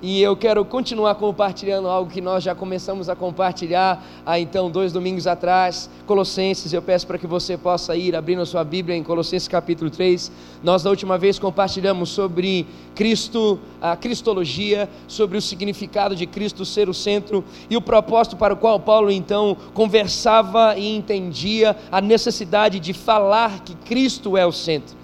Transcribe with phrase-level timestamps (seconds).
[0.00, 4.92] e eu quero continuar compartilhando algo que nós já começamos a compartilhar há então dois
[4.92, 6.72] domingos atrás, Colossenses.
[6.72, 10.30] Eu peço para que você possa ir abrindo a sua Bíblia em Colossenses capítulo 3.
[10.62, 12.64] Nós da última vez compartilhamos sobre
[12.94, 18.54] Cristo, a cristologia, sobre o significado de Cristo ser o centro e o propósito para
[18.54, 24.52] o qual Paulo então conversava e entendia a necessidade de falar que Cristo é o
[24.52, 24.96] centro.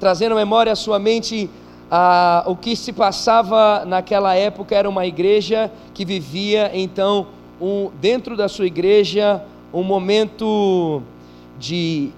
[0.00, 1.48] Trazendo à memória a sua mente
[1.90, 7.28] ah, o que se passava naquela época era uma igreja que vivia então
[7.60, 11.02] um, dentro da sua igreja um momento
[11.58, 12.10] de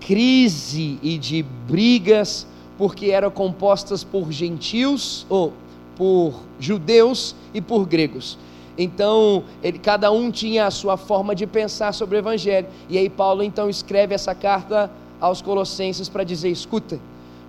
[0.00, 2.46] crise e de brigas
[2.78, 5.52] porque eram compostas por gentios ou
[5.96, 8.38] por judeus e por gregos.
[8.78, 12.66] Então, ele, cada um tinha a sua forma de pensar sobre o evangelho.
[12.88, 17.00] E aí Paulo então escreve essa carta aos colossenses para dizer: escuta,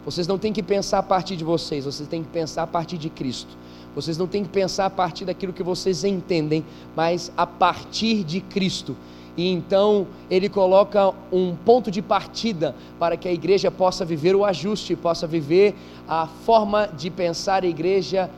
[0.07, 2.97] vocês não têm que pensar a partir de vocês, vocês têm que pensar a partir
[2.97, 3.57] de Cristo.
[3.93, 6.63] Vocês não têm que pensar a partir daquilo que vocês entendem,
[6.95, 8.95] mas a partir de Cristo.
[9.35, 14.45] E então ele coloca um ponto de partida para que a igreja possa viver o
[14.45, 15.75] ajuste, possa viver
[16.07, 18.29] a forma de pensar a igreja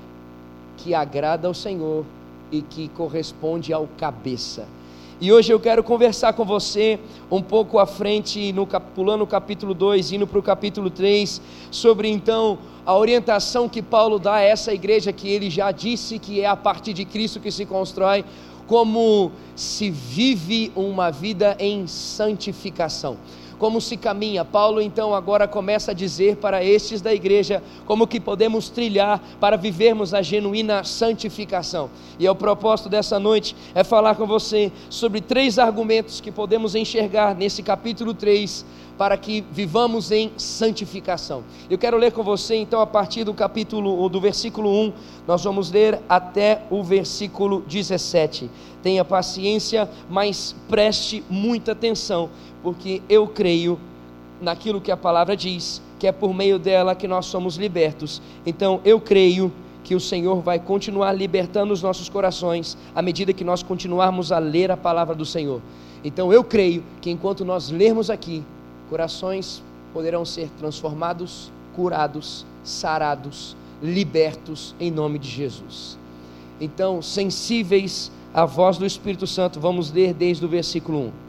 [0.76, 2.04] que agrada ao Senhor
[2.52, 4.66] e que corresponde ao cabeça.
[5.22, 6.98] E hoje eu quero conversar com você
[7.30, 12.08] um pouco à frente, no, pulando o capítulo 2, indo para o capítulo 3, sobre
[12.08, 16.46] então a orientação que Paulo dá a essa igreja que ele já disse que é
[16.46, 18.24] a partir de Cristo que se constrói,
[18.66, 23.18] como se vive uma vida em santificação
[23.60, 24.44] como se caminha.
[24.44, 29.58] Paulo então agora começa a dizer para estes da igreja como que podemos trilhar para
[29.58, 31.90] vivermos a genuína santificação.
[32.18, 36.74] E é o propósito dessa noite é falar com você sobre três argumentos que podemos
[36.74, 38.66] enxergar nesse capítulo 3
[39.00, 41.46] para que vivamos em santificação.
[41.70, 44.94] Eu quero ler com você então a partir do capítulo do versículo 1,
[45.26, 48.50] nós vamos ler até o versículo 17.
[48.84, 52.30] Tenha paciência, mas preste muita atenção,
[52.62, 53.80] porque eu creio
[54.42, 58.22] naquilo que a palavra diz, que é por meio dela que nós somos libertos.
[58.46, 59.52] Então eu creio
[59.84, 64.40] que o Senhor vai continuar libertando os nossos corações à medida que nós continuarmos a
[64.40, 65.62] ler a palavra do Senhor.
[66.04, 68.44] Então eu creio que enquanto nós lermos aqui,
[68.90, 69.62] corações
[69.94, 75.98] poderão ser transformados, curados, sarados, libertos em nome de Jesus.
[76.62, 81.29] Então, sensíveis à voz do Espírito Santo, vamos ler desde o versículo 1.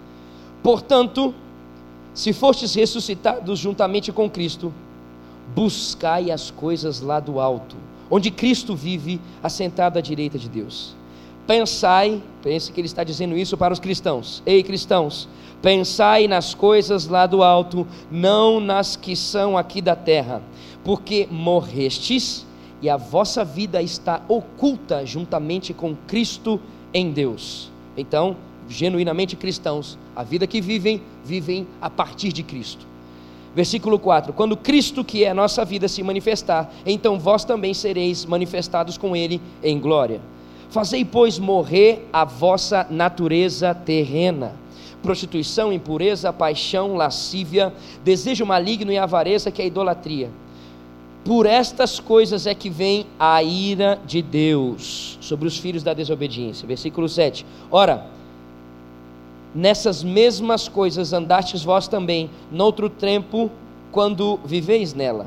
[0.63, 1.35] Portanto,
[2.15, 4.73] se fostes ressuscitados juntamente com Cristo,
[5.55, 7.77] buscai as coisas lá do alto,
[8.11, 10.95] onde Cristo vive, assentado à direita de Deus.
[11.47, 14.43] Pensai, pense que ele está dizendo isso para os cristãos.
[14.47, 15.29] Ei, cristãos,
[15.63, 20.41] Pensai nas coisas lá do alto, não nas que são aqui da terra,
[20.83, 22.47] porque morrestes
[22.81, 26.59] e a vossa vida está oculta juntamente com Cristo
[26.95, 27.71] em Deus.
[27.95, 28.37] Então,
[28.71, 32.87] genuinamente cristãos, a vida que vivem, vivem a partir de Cristo.
[33.55, 38.25] Versículo 4: Quando Cristo, que é a nossa vida, se manifestar, então vós também sereis
[38.25, 40.21] manifestados com Ele em glória.
[40.71, 44.55] Fazei, pois, morrer a vossa natureza terrena
[45.03, 47.73] prostituição, impureza, paixão, lascívia,
[48.05, 50.31] desejo maligno e avareza, que é a idolatria.
[51.25, 56.67] Por estas coisas é que vem a ira de Deus sobre os filhos da desobediência.
[56.67, 57.45] Versículo 7.
[57.71, 58.07] Ora,
[59.55, 63.51] nessas mesmas coisas andastes vós também, noutro tempo,
[63.91, 65.27] quando viveis nela.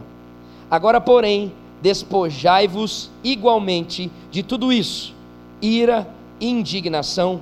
[0.69, 1.51] Agora, porém,
[1.81, 5.13] despojai-vos igualmente de tudo isso:
[5.61, 6.07] ira,
[6.39, 7.41] indignação,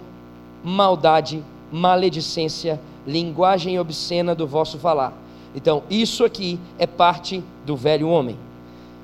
[0.64, 5.14] maldade, maledicência, linguagem obscena do vosso falar.
[5.56, 8.38] Então, isso aqui é parte do velho homem.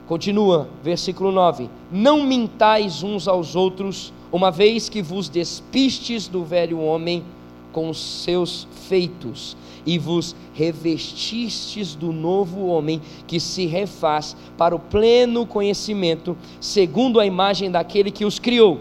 [0.08, 6.80] Continua, versículo 9: Não mintais uns aos outros, uma vez que vos despistes do velho
[6.80, 7.24] homem
[7.72, 9.56] com os seus feitos,
[9.86, 17.26] e vos revestistes do novo homem que se refaz para o pleno conhecimento, segundo a
[17.26, 18.80] imagem daquele que os criou,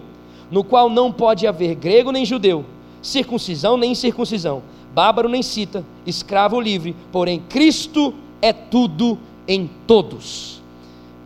[0.51, 2.65] no qual não pode haver grego nem judeu
[3.07, 4.63] circuncisão nem incircuncisão,
[4.93, 8.13] bárbaro nem cita, escravo livre, porém Cristo
[8.43, 10.61] é tudo em todos.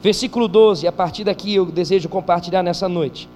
[0.02, 3.28] Versículo 12, a partir daqui eu desejo compartilhar nessa noite.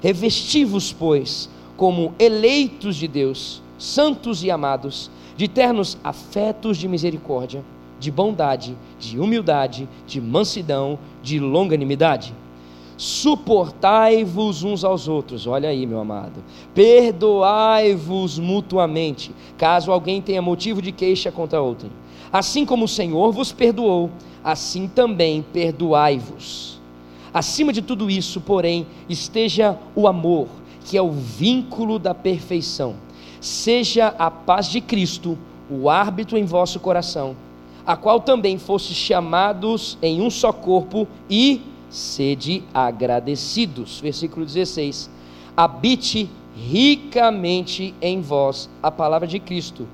[0.00, 7.64] Revesti-vos, pois, como eleitos de Deus, santos e amados, de ternos afetos de misericórdia,
[7.98, 12.34] de bondade, de humildade, de mansidão, de longanimidade
[13.02, 15.44] suportai-vos uns aos outros.
[15.46, 16.42] Olha aí, meu amado.
[16.72, 21.90] Perdoai-vos mutuamente, caso alguém tenha motivo de queixa contra outro.
[22.32, 24.08] Assim como o Senhor vos perdoou,
[24.44, 26.80] assim também perdoai-vos.
[27.34, 30.46] Acima de tudo isso, porém, esteja o amor,
[30.84, 32.94] que é o vínculo da perfeição.
[33.42, 35.36] Seja a paz de Cristo
[35.68, 37.34] o árbitro em vosso coração,
[37.84, 41.60] a qual também fostes chamados em um só corpo e
[41.90, 43.98] sede agradecidos.
[43.98, 45.10] Versículo 16.
[45.56, 49.88] Habite ricamente em vós a palavra de Cristo.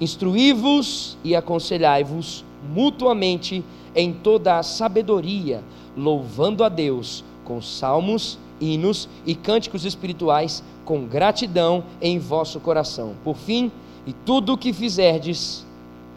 [0.00, 3.62] Instruí-vos e aconselhai-vos mutuamente
[3.94, 5.62] em toda a sabedoria,
[5.94, 13.14] louvando a Deus com salmos, hinos e cânticos espirituais, com gratidão em vosso coração.
[13.22, 13.70] Por fim,
[14.04, 15.64] e tudo o que fizerdes,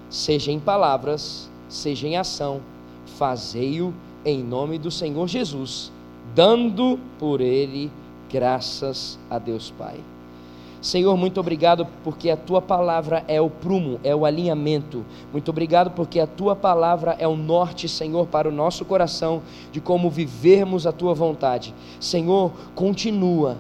[0.10, 2.60] seja em palavras, seja em ação,
[3.06, 3.94] fazei-o
[4.26, 5.92] em nome do Senhor Jesus,
[6.34, 7.92] dando por ele
[8.32, 10.00] graças a Deus Pai.
[10.82, 15.06] Senhor, muito obrigado porque a tua palavra é o prumo, é o alinhamento.
[15.32, 19.80] Muito obrigado porque a tua palavra é o norte, Senhor, para o nosso coração de
[19.80, 21.76] como vivermos a tua vontade.
[22.00, 23.58] Senhor, continua,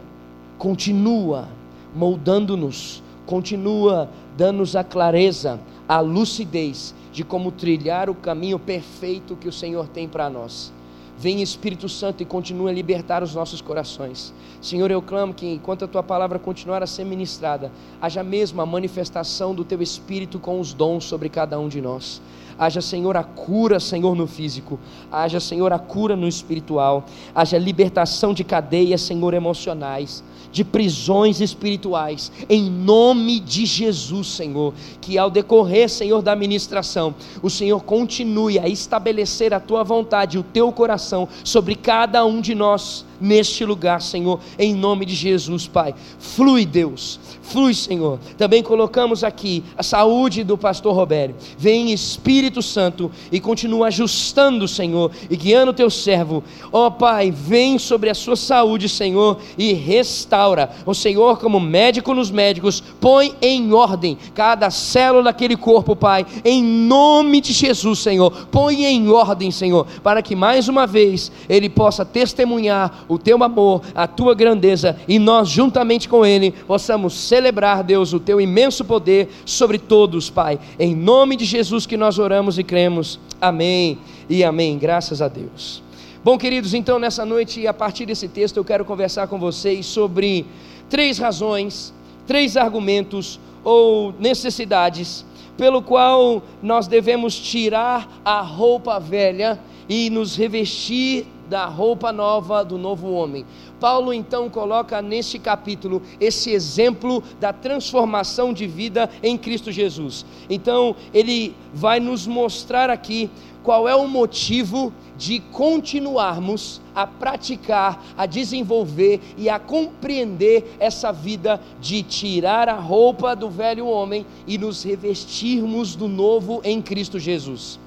[0.57, 1.47] continua
[1.95, 9.53] moldando-nos, continua dando-nos a clareza, a lucidez de como trilhar o caminho perfeito que o
[9.53, 10.73] Senhor tem para nós.
[11.15, 14.33] Vem Espírito Santo e continue a libertar os nossos corações.
[14.59, 17.71] Senhor, eu clamo que enquanto a tua palavra continuar a ser ministrada,
[18.01, 22.19] haja mesmo a manifestação do teu Espírito com os dons sobre cada um de nós.
[22.57, 24.79] Haja, Senhor, a cura, Senhor, no físico.
[25.11, 27.05] Haja, Senhor, a cura no espiritual.
[27.33, 30.23] Haja libertação de cadeias, Senhor, emocionais
[30.53, 34.73] de prisões espirituais, em nome de Jesus, Senhor.
[35.01, 40.43] Que ao decorrer, Senhor, da ministração, o Senhor continue a estabelecer a tua vontade, o
[40.43, 45.95] teu coração sobre cada um de nós neste lugar, Senhor, em nome de Jesus, Pai.
[46.19, 48.19] Flui, Deus, flui, Senhor.
[48.37, 51.35] Também colocamos aqui a saúde do pastor Roberto.
[51.57, 56.43] Vem Espírito Santo e continua ajustando, Senhor, e guiando o teu servo.
[56.71, 60.69] Ó oh, Pai, vem sobre a sua saúde, Senhor, e restaura.
[60.85, 66.61] O Senhor, como médico nos médicos, põe em ordem cada célula daquele corpo, Pai, em
[66.61, 68.47] nome de Jesus, Senhor.
[68.51, 74.07] Põe em ordem, Senhor, para que mais uma vez ele possa testemunhar teu amor, a
[74.07, 79.77] tua grandeza, e nós, juntamente com Ele, possamos celebrar, Deus, o teu imenso poder sobre
[79.77, 80.59] todos, Pai.
[80.79, 83.19] Em nome de Jesus que nós oramos e cremos.
[83.39, 83.97] Amém
[84.29, 84.77] e amém.
[84.77, 85.83] Graças a Deus.
[86.23, 90.45] Bom, queridos, então nessa noite, a partir desse texto, eu quero conversar com vocês sobre
[90.89, 91.93] três razões,
[92.25, 95.25] três argumentos ou necessidades
[95.57, 102.77] pelo qual nós devemos tirar a roupa velha e nos revestir da roupa nova do
[102.77, 103.45] novo homem.
[103.79, 110.25] Paulo então coloca neste capítulo esse exemplo da transformação de vida em Cristo Jesus.
[110.49, 113.29] Então, ele vai nos mostrar aqui
[113.63, 121.61] qual é o motivo de continuarmos a praticar, a desenvolver e a compreender essa vida
[121.79, 127.79] de tirar a roupa do velho homem e nos revestirmos do novo em Cristo Jesus.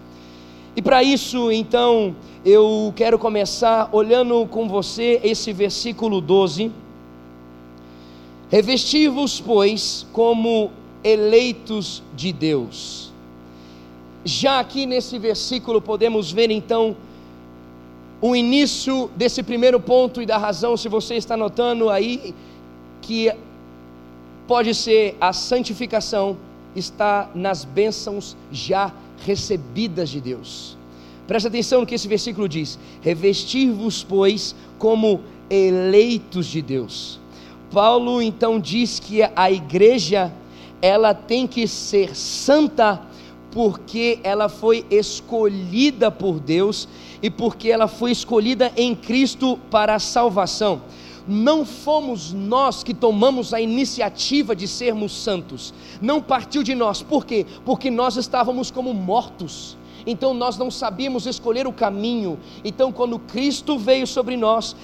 [0.76, 2.14] E para isso, então,
[2.44, 6.70] eu quero começar olhando com você esse versículo 12.
[8.50, 10.70] Revesti-vos, pois, como
[11.02, 13.10] eleitos de Deus.
[14.22, 16.94] Já aqui nesse versículo podemos ver então
[18.20, 22.34] o início desse primeiro ponto e da razão, se você está notando aí,
[23.00, 23.32] que
[24.46, 26.36] pode ser a santificação,
[26.74, 28.92] está nas bênçãos já
[29.24, 30.76] de Deus.
[31.26, 35.20] Presta atenção no que esse versículo diz: Revestir-vos, pois, como
[35.50, 37.20] eleitos de Deus.
[37.72, 40.32] Paulo então diz que a igreja
[40.80, 43.02] ela tem que ser santa
[43.50, 46.86] porque ela foi escolhida por Deus
[47.22, 50.82] e porque ela foi escolhida em Cristo para a salvação
[51.26, 57.24] não fomos nós que tomamos a iniciativa de sermos santos, não partiu de nós, por
[57.24, 57.46] quê?
[57.64, 62.38] Porque nós estávamos como mortos então nós não sabíamos escolher o caminho.
[62.64, 64.76] Então, quando Cristo veio sobre nós,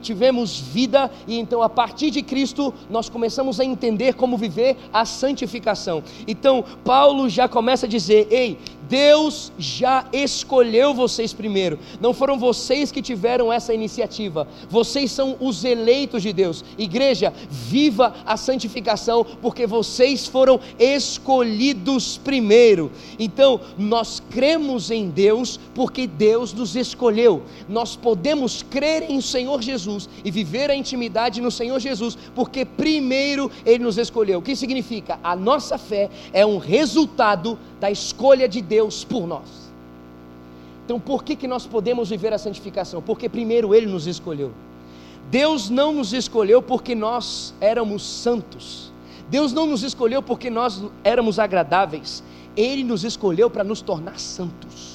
[0.00, 5.04] tivemos vida, e então a partir de Cristo nós começamos a entender como viver a
[5.04, 6.02] santificação.
[6.26, 8.58] Então, Paulo já começa a dizer: ei,
[8.88, 11.78] Deus já escolheu vocês primeiro.
[12.00, 14.46] Não foram vocês que tiveram essa iniciativa.
[14.68, 16.64] Vocês são os eleitos de Deus.
[16.76, 22.90] Igreja, viva a santificação, porque vocês foram escolhidos primeiro.
[23.18, 27.42] Então, nós cremos em Deus porque Deus nos escolheu.
[27.68, 33.50] Nós podemos crer em Senhor Jesus e viver a intimidade no Senhor Jesus, porque primeiro
[33.64, 34.40] Ele nos escolheu.
[34.40, 35.18] O que significa?
[35.22, 38.71] A nossa fé é um resultado da escolha de Deus
[39.08, 39.72] por nós.
[40.84, 43.00] Então, por que, que nós podemos viver a santificação?
[43.00, 44.52] Porque primeiro Ele nos escolheu.
[45.30, 48.92] Deus não nos escolheu porque nós éramos santos.
[49.30, 52.22] Deus não nos escolheu porque nós éramos agradáveis.
[52.56, 54.92] Ele nos escolheu para nos tornar santos.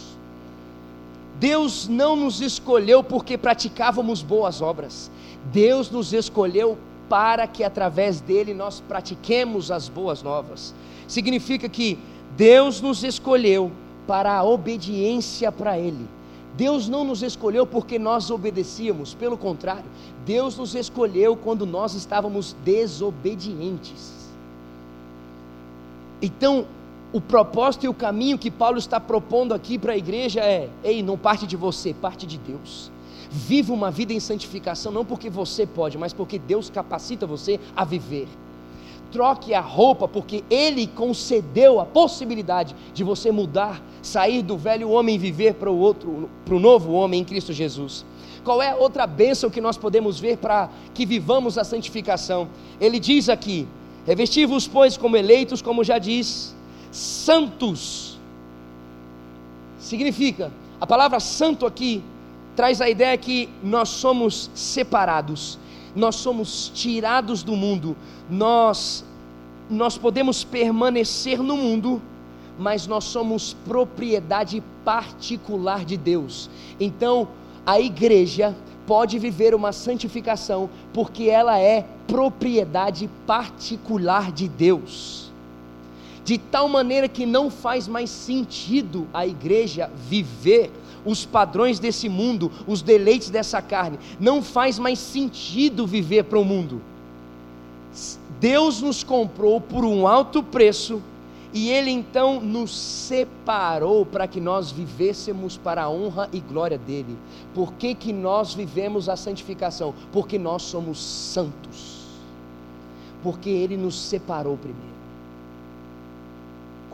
[1.40, 5.10] Deus não nos escolheu porque praticávamos boas obras.
[5.52, 10.74] Deus nos escolheu para que através dele nós pratiquemos as boas novas.
[11.08, 11.98] Significa que
[12.38, 13.72] Deus nos escolheu
[14.06, 16.08] para a obediência para Ele.
[16.56, 19.86] Deus não nos escolheu porque nós obedecíamos, pelo contrário,
[20.24, 24.13] Deus nos escolheu quando nós estávamos desobedientes.
[26.22, 26.67] Então,
[27.12, 31.01] o propósito e o caminho que Paulo está propondo aqui para a igreja é: ei,
[31.01, 32.91] não parte de você, parte de Deus.
[33.32, 37.84] Viva uma vida em santificação, não porque você pode, mas porque Deus capacita você a
[37.84, 38.27] viver
[39.12, 45.16] troque a roupa, porque Ele concedeu a possibilidade de você mudar, sair do velho homem
[45.16, 48.06] e viver para o outro, para o novo homem em Cristo Jesus.
[48.44, 52.48] Qual é outra bênção que nós podemos ver para que vivamos a santificação?
[52.80, 53.68] Ele diz aqui:
[54.06, 56.56] revesti-vos, pois, como eleitos, como já diz,
[56.92, 58.18] santos.
[59.80, 62.04] Significa, a palavra santo aqui
[62.56, 65.60] traz a ideia que nós somos separados
[65.98, 67.98] nós somos tirados do mundo,
[68.30, 69.04] nós
[69.70, 72.01] nós podemos permanecer no mundo,
[72.58, 76.50] mas nós somos propriedade particular de Deus.
[76.80, 77.27] Então,
[77.66, 85.34] a igreja pode viver uma santificação porque ela é propriedade particular de Deus.
[86.24, 90.72] De tal maneira que não faz mais sentido a igreja viver
[91.08, 93.98] os padrões desse mundo, os deleites dessa carne.
[94.20, 96.82] Não faz mais sentido viver para o mundo.
[98.40, 101.02] Deus nos comprou por um alto preço
[101.54, 107.18] e Ele então nos separou para que nós vivêssemos para a honra e glória dEle.
[107.56, 109.94] Por que, que nós vivemos a santificação?
[110.12, 111.98] Porque nós somos santos.
[113.24, 114.97] Porque Ele nos separou primeiro.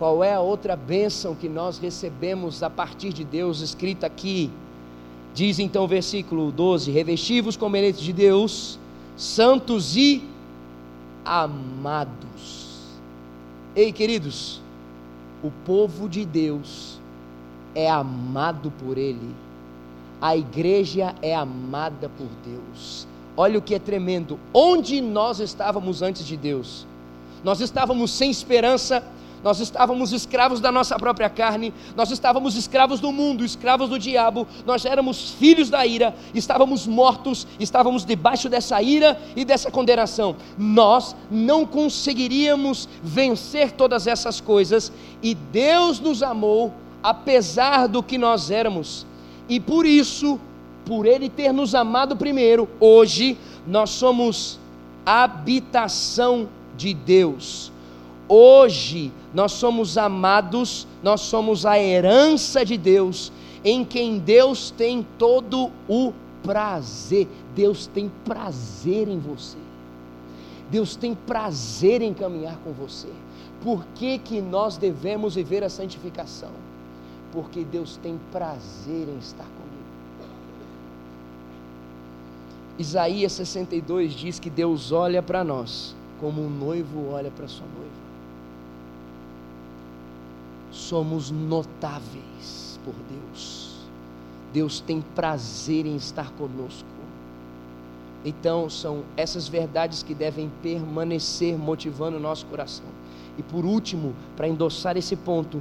[0.04, 4.52] Qual é a outra bênção que nós recebemos a partir de Deus, escrita aqui?
[5.34, 8.78] Diz então o versículo 12: Revestivos como eleitos de Deus,
[9.16, 10.22] santos e
[11.24, 12.82] amados.
[13.74, 14.62] Ei, queridos,
[15.42, 17.00] o povo de Deus
[17.74, 19.34] é amado por Ele,
[20.20, 23.08] a igreja é amada por Deus.
[23.38, 24.38] Olha o que é tremendo.
[24.54, 26.86] Onde nós estávamos antes de Deus?
[27.42, 29.02] Nós estávamos sem esperança,
[29.44, 34.48] nós estávamos escravos da nossa própria carne, nós estávamos escravos do mundo, escravos do diabo,
[34.66, 40.36] nós éramos filhos da ira, estávamos mortos, estávamos debaixo dessa ira e dessa condenação.
[40.58, 46.74] Nós não conseguiríamos vencer todas essas coisas e Deus nos amou
[47.04, 49.06] apesar do que nós éramos.
[49.50, 50.40] E por isso,
[50.86, 54.58] por Ele ter nos amado primeiro, hoje nós somos
[55.06, 56.48] habitação
[56.78, 57.73] de Deus.
[58.36, 63.32] Hoje nós somos amados, nós somos a herança de Deus,
[63.64, 66.12] em quem Deus tem todo o
[66.42, 67.28] prazer.
[67.54, 69.60] Deus tem prazer em você.
[70.72, 73.10] Deus tem prazer em caminhar com você.
[73.62, 76.50] Por que, que nós devemos viver a santificação?
[77.32, 80.32] Porque Deus tem prazer em estar comigo.
[82.80, 88.03] Isaías 62 diz que Deus olha para nós como um noivo olha para sua noiva
[90.94, 93.74] somos notáveis por Deus.
[94.54, 96.88] Deus tem prazer em estar conosco.
[98.24, 102.86] Então, são essas verdades que devem permanecer motivando o nosso coração.
[103.40, 105.60] E por último, para endossar esse ponto,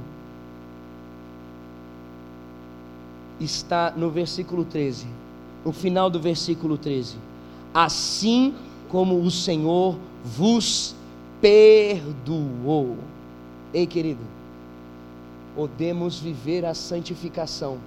[3.39, 5.07] está no versículo 13,
[5.65, 7.17] no final do versículo 13:
[7.73, 8.53] Assim
[8.87, 10.95] como o Senhor vos
[11.41, 12.97] perdoou.
[13.73, 14.21] Ei, querido,
[15.55, 17.77] podemos viver a santificação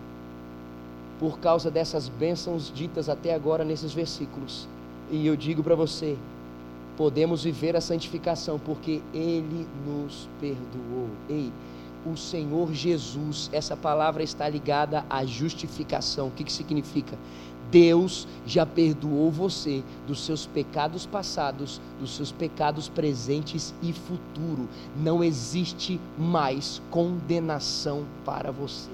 [1.18, 4.68] por causa dessas bênçãos ditas até agora nesses versículos.
[5.10, 6.16] E eu digo para você,
[6.96, 11.08] podemos viver a santificação porque Ele nos perdoou.
[11.28, 11.50] Ei,
[12.04, 16.28] o Senhor Jesus, essa palavra está ligada à justificação.
[16.28, 17.16] O que, que significa?
[17.70, 24.68] Deus já perdoou você dos seus pecados passados, dos seus pecados presentes e futuro.
[24.96, 28.90] Não existe mais condenação para você.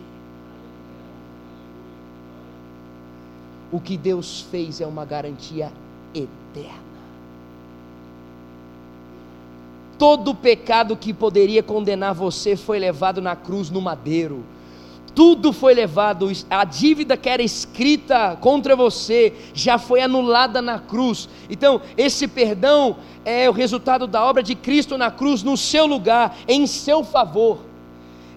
[3.71, 5.73] O que Deus fez é uma garantia
[6.15, 6.93] eterna.
[9.99, 14.45] Todo pecado que poderia condenar você foi levado na cruz no madeiro
[15.15, 21.29] tudo foi levado, a dívida que era escrita contra você já foi anulada na cruz.
[21.51, 26.37] Então, esse perdão é o resultado da obra de Cristo na cruz, no seu lugar,
[26.49, 27.59] em seu favor.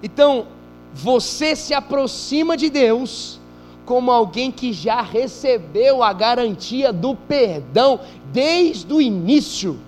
[0.03, 0.47] Então,
[0.93, 3.39] você se aproxima de Deus
[3.85, 7.99] como alguém que já recebeu a garantia do perdão
[8.33, 9.79] desde o início.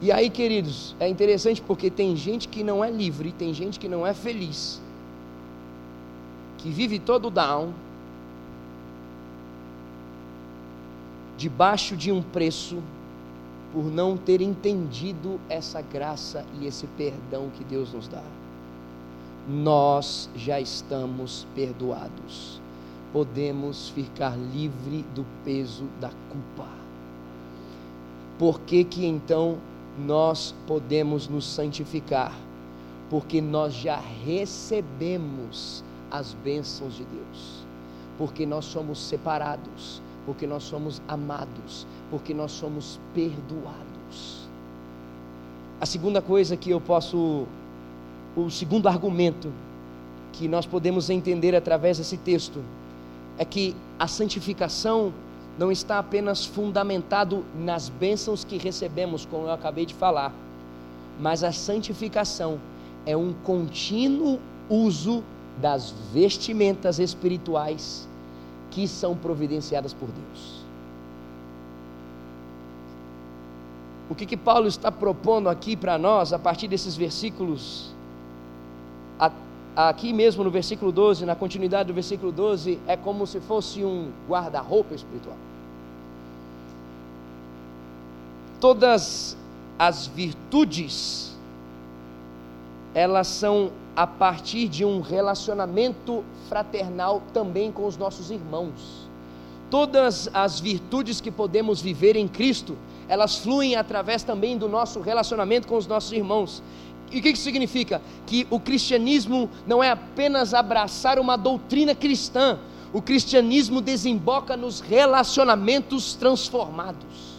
[0.00, 3.88] E aí, queridos, é interessante porque tem gente que não é livre, tem gente que
[3.88, 4.80] não é feliz,
[6.58, 7.72] que vive todo down,
[11.38, 12.82] debaixo de um preço,
[13.72, 18.22] por não ter entendido essa graça e esse perdão que Deus nos dá.
[19.48, 22.60] Nós já estamos perdoados,
[23.12, 26.68] podemos ficar livre do peso da culpa.
[28.38, 29.58] Por que que então
[29.98, 32.32] nós podemos nos santificar,
[33.08, 37.64] porque nós já recebemos as bênçãos de Deus,
[38.18, 44.48] porque nós somos separados, porque nós somos amados, porque nós somos perdoados.
[45.80, 47.46] A segunda coisa que eu posso,
[48.36, 49.52] o segundo argumento
[50.32, 52.62] que nós podemos entender através desse texto,
[53.38, 55.12] é que a santificação
[55.58, 60.32] não está apenas fundamentado nas bênçãos que recebemos, como eu acabei de falar,
[61.18, 62.60] mas a santificação
[63.06, 65.24] é um contínuo uso
[65.60, 68.06] das vestimentas espirituais
[68.70, 70.66] que são providenciadas por Deus.
[74.10, 77.95] O que, que Paulo está propondo aqui para nós, a partir desses versículos
[79.76, 84.10] aqui mesmo no versículo 12, na continuidade do versículo 12, é como se fosse um
[84.26, 85.36] guarda-roupa espiritual.
[88.58, 89.36] Todas
[89.78, 91.36] as virtudes,
[92.94, 99.06] elas são a partir de um relacionamento fraternal também com os nossos irmãos.
[99.70, 102.76] Todas as virtudes que podemos viver em Cristo,
[103.08, 106.62] elas fluem através também do nosso relacionamento com os nossos irmãos.
[107.10, 108.02] E o que isso significa?
[108.26, 112.58] Que o cristianismo não é apenas abraçar uma doutrina cristã,
[112.92, 117.36] o cristianismo desemboca nos relacionamentos transformados.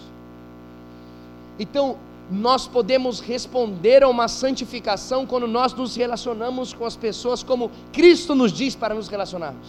[1.59, 1.97] Então,
[2.29, 8.35] nós podemos responder a uma santificação quando nós nos relacionamos com as pessoas como Cristo
[8.35, 9.67] nos diz para nos relacionarmos.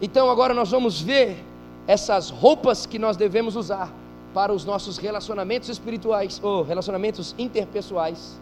[0.00, 1.42] Então, agora nós vamos ver
[1.86, 3.90] essas roupas que nós devemos usar
[4.34, 8.38] para os nossos relacionamentos espirituais ou relacionamentos interpessoais,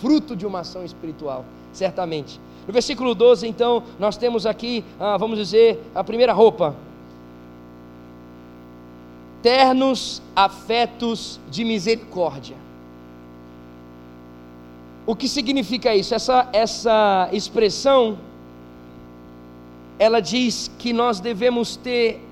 [0.00, 2.38] fruto de uma ação espiritual, certamente.
[2.66, 6.76] No versículo 12, então, nós temos aqui, ah, vamos dizer, a primeira roupa:
[9.42, 12.56] ternos afetos de misericórdia.
[15.06, 16.14] O que significa isso?
[16.14, 18.18] Essa, essa expressão,
[19.98, 22.22] ela diz que nós devemos ter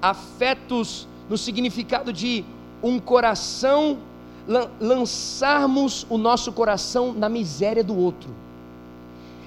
[0.00, 2.44] afetos no significado de
[2.82, 3.98] um coração,
[4.78, 8.30] lançarmos o nosso coração na miséria do outro.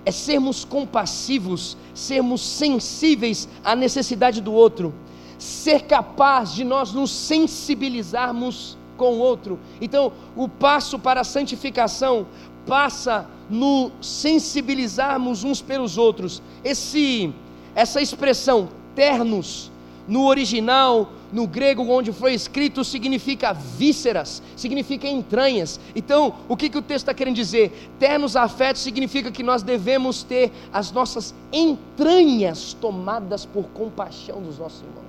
[0.03, 4.93] É sermos compassivos, sermos sensíveis à necessidade do outro,
[5.37, 9.59] ser capaz de nós nos sensibilizarmos com o outro.
[9.79, 12.25] Então, o passo para a santificação
[12.65, 16.41] passa no sensibilizarmos uns pelos outros.
[16.63, 17.31] Esse
[17.75, 19.71] essa expressão ternos
[20.07, 25.79] no original no grego onde foi escrito significa vísceras, significa entranhas.
[25.95, 27.91] Então, o que, que o texto está querendo dizer?
[27.99, 34.81] Ternos afetos significa que nós devemos ter as nossas entranhas tomadas por compaixão dos nossos
[34.81, 35.07] irmãos.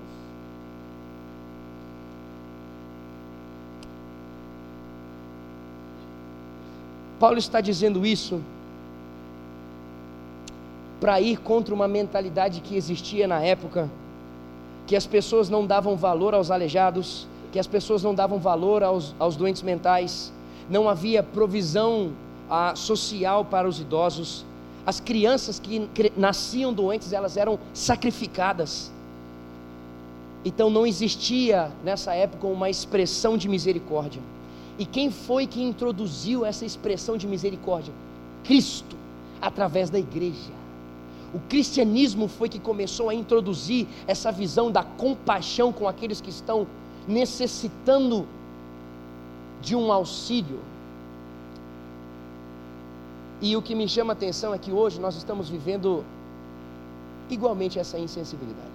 [7.18, 8.40] Paulo está dizendo isso
[11.00, 13.90] para ir contra uma mentalidade que existia na época
[14.88, 19.14] que as pessoas não davam valor aos aleijados, que as pessoas não davam valor aos,
[19.18, 20.32] aos doentes mentais,
[20.68, 22.12] não havia provisão
[22.48, 24.46] ah, social para os idosos,
[24.86, 28.90] as crianças que nasciam doentes, elas eram sacrificadas.
[30.42, 34.22] Então não existia nessa época uma expressão de misericórdia.
[34.78, 37.92] E quem foi que introduziu essa expressão de misericórdia?
[38.42, 38.96] Cristo,
[39.42, 40.57] através da igreja.
[41.32, 46.66] O cristianismo foi que começou a introduzir essa visão da compaixão com aqueles que estão
[47.06, 48.26] necessitando
[49.60, 50.60] de um auxílio.
[53.40, 56.04] E o que me chama a atenção é que hoje nós estamos vivendo
[57.30, 58.68] igualmente essa insensibilidade.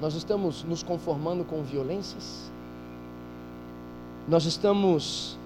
[0.00, 2.50] Nós estamos nos conformando com violências,
[4.28, 5.38] nós estamos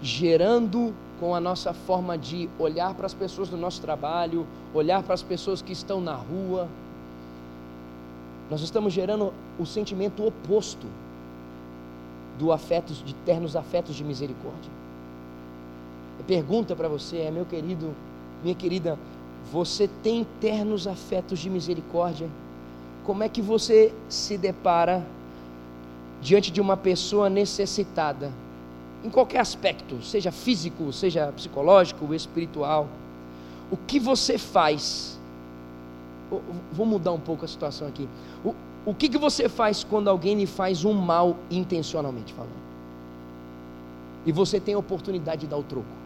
[0.00, 5.14] gerando com a nossa forma de olhar para as pessoas do nosso trabalho, olhar para
[5.14, 6.66] as pessoas que estão na rua.
[8.50, 10.84] Nós estamos gerando o sentimento oposto
[12.36, 14.68] do afetos, de ternos afetos de misericórdia.
[16.18, 17.94] A pergunta para você é, meu querido,
[18.42, 18.98] minha querida,
[19.52, 22.28] você tem ternos afetos de misericórdia?
[23.04, 25.06] Como é que você se depara
[26.20, 28.32] diante de uma pessoa necessitada?
[29.04, 32.88] Em qualquer aspecto, seja físico, seja psicológico, espiritual.
[33.70, 35.18] O que você faz?
[36.72, 38.08] Vou mudar um pouco a situação aqui.
[38.44, 38.54] O,
[38.86, 42.62] o que, que você faz quando alguém lhe faz um mal intencionalmente falando?
[44.24, 46.02] E você tem a oportunidade de dar o troco.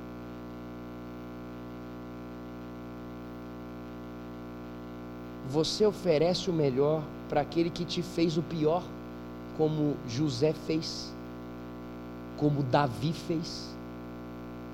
[5.48, 8.82] você oferece o melhor para aquele que te fez o pior,
[9.56, 11.14] como José fez,
[12.36, 13.74] como Davi fez,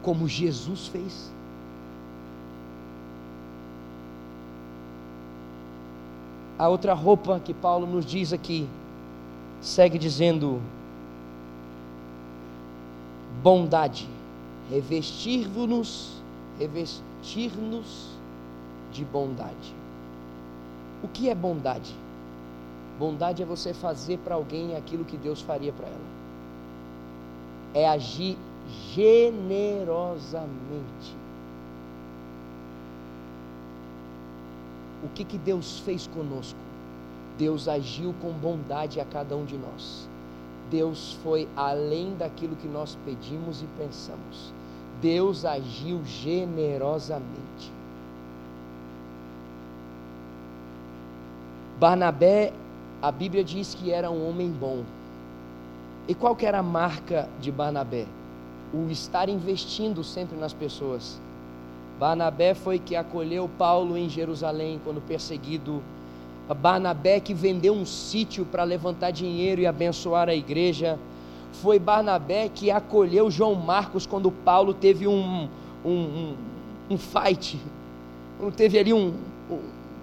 [0.03, 1.31] como Jesus fez?
[6.59, 8.69] A outra roupa que Paulo nos diz aqui,
[9.61, 10.61] segue dizendo:
[13.43, 14.09] bondade,
[14.71, 16.23] revestir-nos,
[16.59, 18.11] revestir-nos
[18.93, 19.75] de bondade.
[21.03, 21.97] O que é bondade?
[22.99, 26.12] Bondade é você fazer para alguém aquilo que Deus faria para ela.
[27.75, 28.37] É agir
[28.95, 31.17] generosamente.
[35.03, 36.59] O que, que Deus fez conosco?
[37.37, 40.09] Deus agiu com bondade a cada um de nós.
[40.71, 44.53] Deus foi além daquilo que nós pedimos e pensamos.
[45.01, 47.73] Deus agiu generosamente.
[51.81, 52.53] Barnabé,
[53.03, 54.85] a Bíblia diz que era um homem bom.
[56.09, 58.07] E qual que era a marca de Barnabé?
[58.75, 61.21] O estar investindo sempre nas pessoas.
[61.99, 65.83] Barnabé foi que acolheu Paulo em Jerusalém quando perseguido.
[66.61, 70.99] Barnabé que vendeu um sítio para levantar dinheiro e abençoar a igreja.
[71.53, 75.49] Foi Barnabé que acolheu João Marcos quando Paulo teve um,
[75.85, 76.37] um, um,
[76.91, 77.61] um fight,
[78.39, 79.15] quando teve ali um,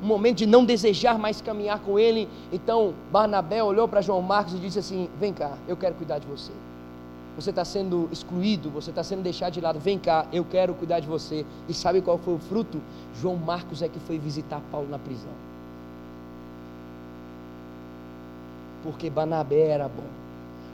[0.01, 2.27] um momento de não desejar mais caminhar com ele.
[2.51, 6.27] Então Barnabé olhou para João Marcos e disse assim: Vem cá, eu quero cuidar de
[6.27, 6.51] você.
[7.35, 9.79] Você está sendo excluído, você está sendo deixado de lado.
[9.79, 11.45] Vem cá, eu quero cuidar de você.
[11.69, 12.81] E sabe qual foi o fruto?
[13.21, 15.31] João Marcos é que foi visitar Paulo na prisão.
[18.83, 20.07] Porque Barnabé era bom.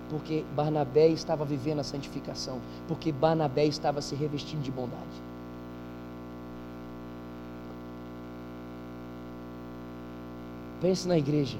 [0.09, 2.59] Porque Barnabé estava vivendo a santificação.
[2.87, 5.03] Porque Barnabé estava se revestindo de bondade.
[10.85, 11.57] Pense na igreja.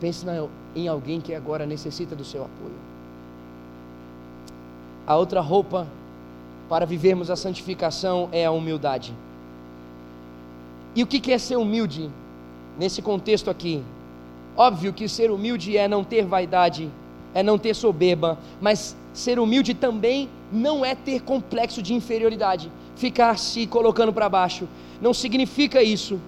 [0.00, 2.72] Pense na, em alguém que agora necessita do seu apoio.
[5.06, 5.86] A outra roupa
[6.66, 9.12] para vivermos a santificação é a humildade.
[10.96, 12.08] E o que é ser humilde
[12.78, 13.82] nesse contexto aqui?
[14.56, 16.90] Óbvio que ser humilde é não ter vaidade,
[17.34, 23.38] é não ter soberba, mas ser humilde também não é ter complexo de inferioridade, ficar
[23.38, 24.66] se colocando para baixo.
[25.02, 26.18] Não significa isso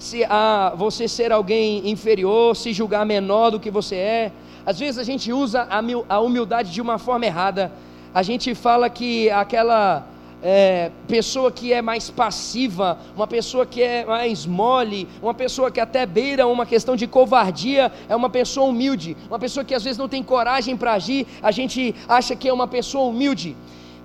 [0.00, 4.32] se a você ser alguém inferior, se julgar menor do que você é.
[4.64, 5.68] Às vezes a gente usa
[6.08, 7.70] a humildade de uma forma errada.
[8.14, 10.06] A gente fala que aquela
[10.42, 15.80] é, pessoa que é mais passiva, uma pessoa que é mais mole, uma pessoa que
[15.80, 19.16] até beira uma questão de covardia, é uma pessoa humilde.
[19.28, 22.52] Uma pessoa que às vezes não tem coragem para agir, a gente acha que é
[22.52, 23.54] uma pessoa humilde.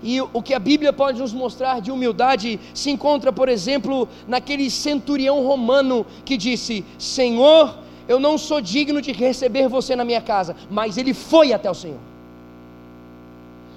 [0.08, 4.70] E o que a Bíblia pode nos mostrar de humildade se encontra, por exemplo, naquele
[4.70, 7.76] centurião romano que disse: Senhor,
[8.08, 11.74] eu não sou digno de receber você na minha casa, mas ele foi até o
[11.74, 11.98] Senhor.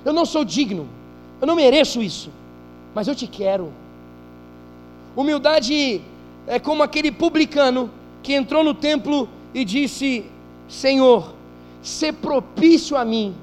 [0.04, 0.86] Eu não sou digno,
[1.40, 2.30] eu não mereço isso,
[2.94, 3.72] mas eu te quero.
[5.16, 6.02] Humildade
[6.46, 7.90] é como aquele publicano
[8.22, 10.26] que entrou no templo e disse:
[10.68, 11.32] Senhor,
[11.80, 13.34] se propício a mim,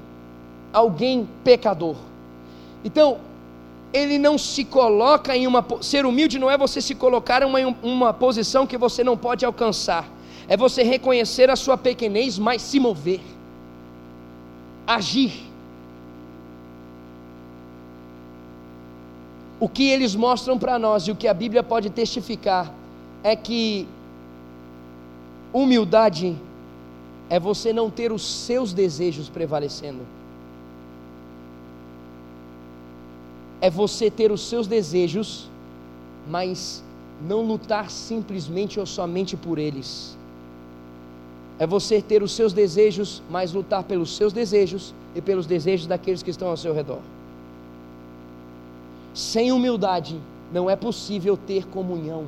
[0.72, 2.05] alguém pecador.
[2.86, 3.18] Então,
[3.92, 5.66] ele não se coloca em uma.
[5.80, 9.44] Ser humilde não é você se colocar em uma, uma posição que você não pode
[9.44, 10.08] alcançar.
[10.46, 13.20] É você reconhecer a sua pequenez, mas se mover.
[14.86, 15.32] Agir.
[19.58, 22.72] O que eles mostram para nós e o que a Bíblia pode testificar
[23.24, 23.88] é que
[25.52, 26.36] humildade
[27.28, 30.02] é você não ter os seus desejos prevalecendo
[33.66, 35.50] é você ter os seus desejos,
[36.28, 36.84] mas
[37.20, 40.16] não lutar simplesmente ou somente por eles.
[41.58, 46.22] É você ter os seus desejos, mas lutar pelos seus desejos e pelos desejos daqueles
[46.22, 47.00] que estão ao seu redor.
[49.12, 50.16] Sem humildade
[50.52, 52.26] não é possível ter comunhão.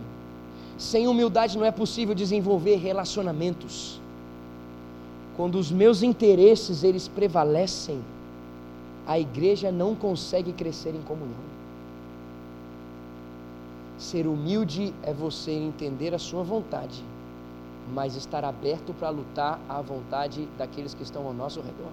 [0.77, 4.01] Sem humildade não é possível desenvolver relacionamentos.
[5.37, 8.01] Quando os meus interesses eles prevalecem,
[9.09, 11.49] a igreja não consegue crescer em comunhão.
[13.97, 17.03] Ser humilde é você entender a sua vontade,
[17.95, 21.91] mas estar aberto para lutar à vontade daqueles que estão ao nosso redor.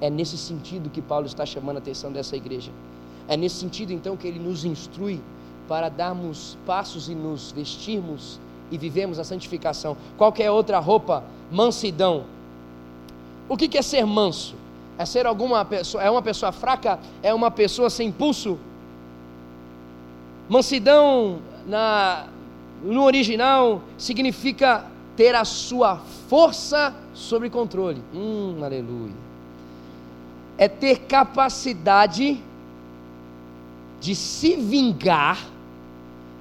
[0.00, 2.72] É nesse sentido que Paulo está chamando a atenção dessa igreja.
[3.28, 5.20] É nesse sentido então que ele nos instrui
[5.68, 9.98] para darmos passos e nos vestirmos e vivemos a santificação.
[10.16, 12.24] Qualquer outra roupa, mansidão.
[13.50, 14.65] O que é ser manso?
[14.98, 16.98] É ser alguma pessoa, é uma pessoa fraca?
[17.22, 18.58] É uma pessoa sem impulso?
[20.48, 22.26] Mansidão na,
[22.82, 28.02] no original significa ter a sua força sobre controle.
[28.14, 29.14] Hum, aleluia.
[30.56, 32.40] É ter capacidade
[34.00, 35.44] de se vingar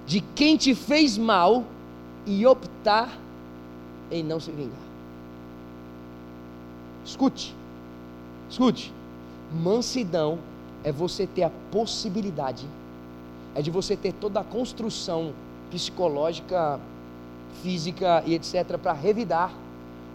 [0.05, 1.63] de quem te fez mal
[2.25, 3.09] e optar
[4.11, 4.85] em não se vingar.
[7.03, 7.55] Escute,
[8.49, 8.93] escute.
[9.51, 10.39] Mansidão
[10.83, 12.67] é você ter a possibilidade,
[13.53, 15.33] é de você ter toda a construção
[15.71, 16.79] psicológica,
[17.61, 18.77] física e etc.
[18.77, 19.53] para revidar,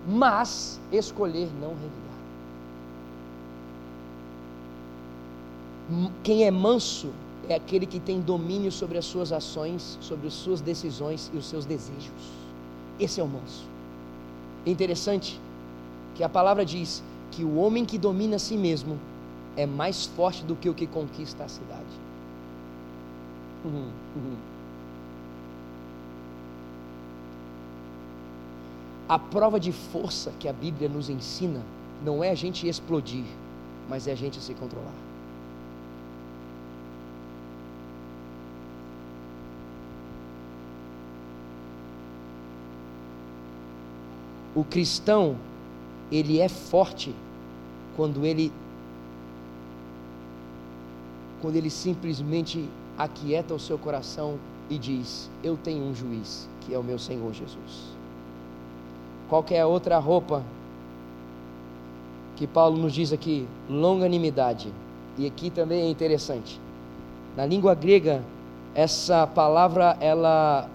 [0.06, 2.00] mas escolher não revidar.
[6.22, 7.10] Quem é manso
[7.48, 11.46] é aquele que tem domínio sobre as suas ações, sobre as suas decisões e os
[11.46, 12.12] seus desejos.
[12.98, 13.64] Esse é o manso.
[14.64, 15.40] É interessante
[16.14, 18.98] que a palavra diz que o homem que domina a si mesmo
[19.56, 22.00] é mais forte do que o que conquista a cidade.
[23.64, 24.36] Uhum, uhum.
[29.08, 31.60] A prova de força que a Bíblia nos ensina
[32.04, 33.24] não é a gente explodir,
[33.88, 35.10] mas é a gente se controlar.
[44.54, 45.36] o cristão,
[46.10, 47.14] ele é forte
[47.96, 48.52] quando ele
[51.40, 52.68] quando ele simplesmente
[52.98, 57.32] aquieta o seu coração e diz: Eu tenho um juiz, que é o meu Senhor
[57.32, 57.96] Jesus.
[59.28, 60.42] Qualquer outra roupa
[62.36, 64.72] que Paulo nos diz aqui, longanimidade.
[65.18, 66.60] E aqui também é interessante.
[67.36, 68.22] Na língua grega,
[68.74, 70.68] essa palavra ela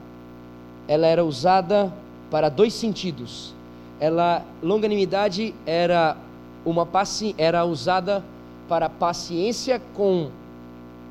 [0.88, 1.92] ela era usada
[2.30, 3.56] para dois sentidos
[4.00, 6.18] ela longanimidade era
[6.66, 6.88] uma
[7.38, 8.24] era usada
[8.68, 10.30] para paciência com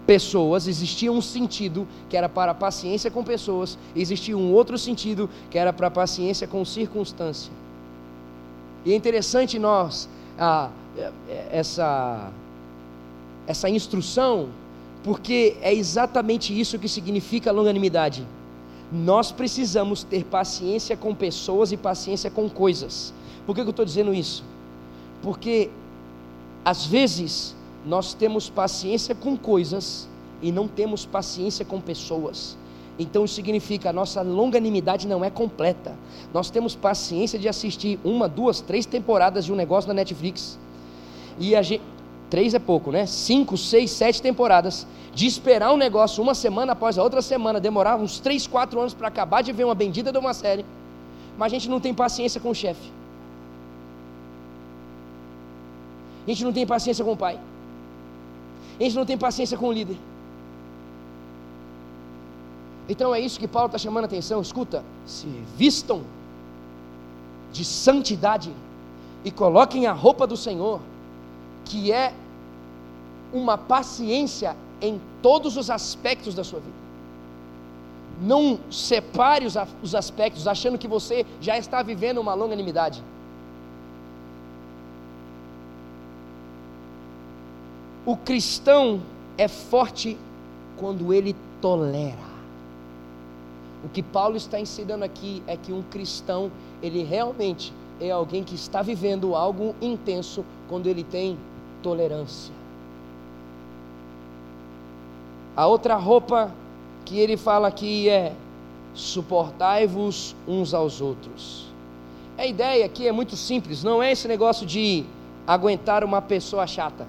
[0.06, 5.56] pessoas, existia um sentido que era para paciência com pessoas, existia um outro sentido que
[5.56, 7.52] era para paciência com circunstância.
[8.84, 10.68] E é interessante nós ah,
[11.50, 12.30] essa
[13.46, 14.48] essa instrução,
[15.02, 18.26] porque é exatamente isso que significa longanimidade.
[18.92, 23.12] Nós precisamos ter paciência com pessoas e paciência com coisas.
[23.46, 24.44] Por que eu estou dizendo isso?
[25.22, 25.70] Porque
[26.64, 30.08] às vezes nós temos paciência com coisas
[30.40, 32.56] e não temos paciência com pessoas.
[32.98, 35.94] Então isso significa a nossa longanimidade não é completa.
[36.32, 40.58] Nós temos paciência de assistir uma, duas, três temporadas de um negócio na Netflix.
[41.38, 41.82] E a gente,
[42.30, 43.06] três é pouco, né?
[43.06, 47.96] Cinco, seis, sete temporadas de esperar um negócio uma semana após a outra semana, demorar
[47.96, 50.66] uns 3, 4 anos para acabar de ver uma bendita de uma série,
[51.38, 52.90] mas a gente não tem paciência com o chefe.
[56.26, 57.38] A gente não tem paciência com o pai.
[58.80, 59.96] A gente não tem paciência com o líder.
[62.88, 64.40] Então é isso que Paulo está chamando a atenção.
[64.40, 66.02] Escuta, se vistam
[67.52, 68.52] de santidade
[69.24, 70.80] e coloquem a roupa do Senhor,
[71.64, 72.12] que é
[73.32, 76.84] uma paciência em todos os aspectos da sua vida.
[78.20, 83.02] Não separe os, os aspectos achando que você já está vivendo uma longanimidade.
[88.06, 89.00] O cristão
[89.38, 90.18] é forte
[90.76, 92.34] quando ele tolera.
[93.84, 96.50] O que Paulo está ensinando aqui é que um cristão,
[96.82, 101.38] ele realmente é alguém que está vivendo algo intenso quando ele tem
[101.82, 102.53] tolerância.
[105.56, 106.50] A outra roupa
[107.04, 108.32] que ele fala aqui é:
[108.94, 111.72] suportai-vos uns aos outros.
[112.36, 115.04] A ideia aqui é muito simples, não é esse negócio de
[115.46, 117.06] aguentar uma pessoa chata.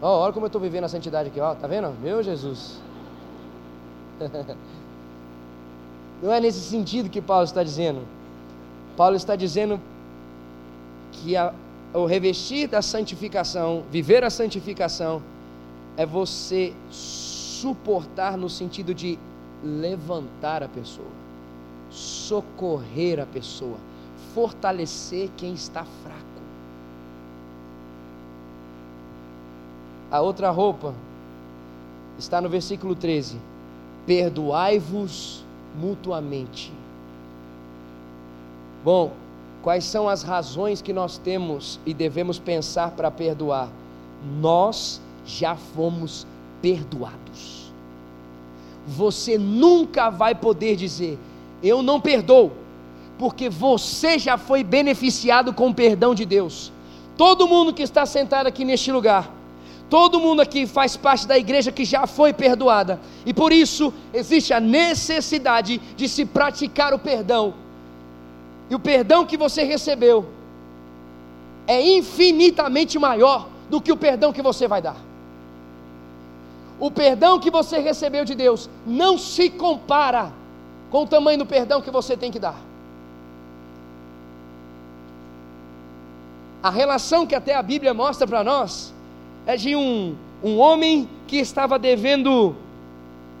[0.00, 1.90] Oh, olha como eu estou vivendo a santidade aqui, ó, oh, tá vendo?
[2.00, 2.80] Meu Jesus.
[6.22, 8.02] não é nesse sentido que Paulo está dizendo.
[8.96, 9.80] Paulo está dizendo
[11.10, 11.52] que a,
[11.92, 15.20] o revestir da santificação, viver a santificação,
[15.96, 16.72] é você
[17.60, 19.18] suportar no sentido de
[19.62, 21.08] levantar a pessoa,
[21.90, 23.76] socorrer a pessoa,
[24.34, 26.24] fortalecer quem está fraco.
[30.10, 30.94] A outra roupa
[32.18, 33.38] está no versículo 13:
[34.06, 36.72] Perdoai-vos mutuamente.
[38.84, 39.12] Bom,
[39.62, 43.70] quais são as razões que nós temos e devemos pensar para perdoar?
[44.40, 46.26] Nós já fomos
[46.64, 47.70] perdoados.
[48.86, 51.18] Você nunca vai poder dizer,
[51.62, 52.52] eu não perdoo,
[53.18, 56.72] porque você já foi beneficiado com o perdão de Deus.
[57.18, 59.30] Todo mundo que está sentado aqui neste lugar,
[59.90, 64.54] todo mundo aqui faz parte da igreja que já foi perdoada, e por isso existe
[64.54, 67.52] a necessidade de se praticar o perdão.
[68.70, 70.24] E o perdão que você recebeu
[71.66, 75.03] é infinitamente maior do que o perdão que você vai dar.
[76.78, 80.32] O perdão que você recebeu de Deus não se compara
[80.90, 82.60] com o tamanho do perdão que você tem que dar.
[86.62, 88.92] A relação que até a Bíblia mostra para nós
[89.46, 92.56] é de um, um homem que estava devendo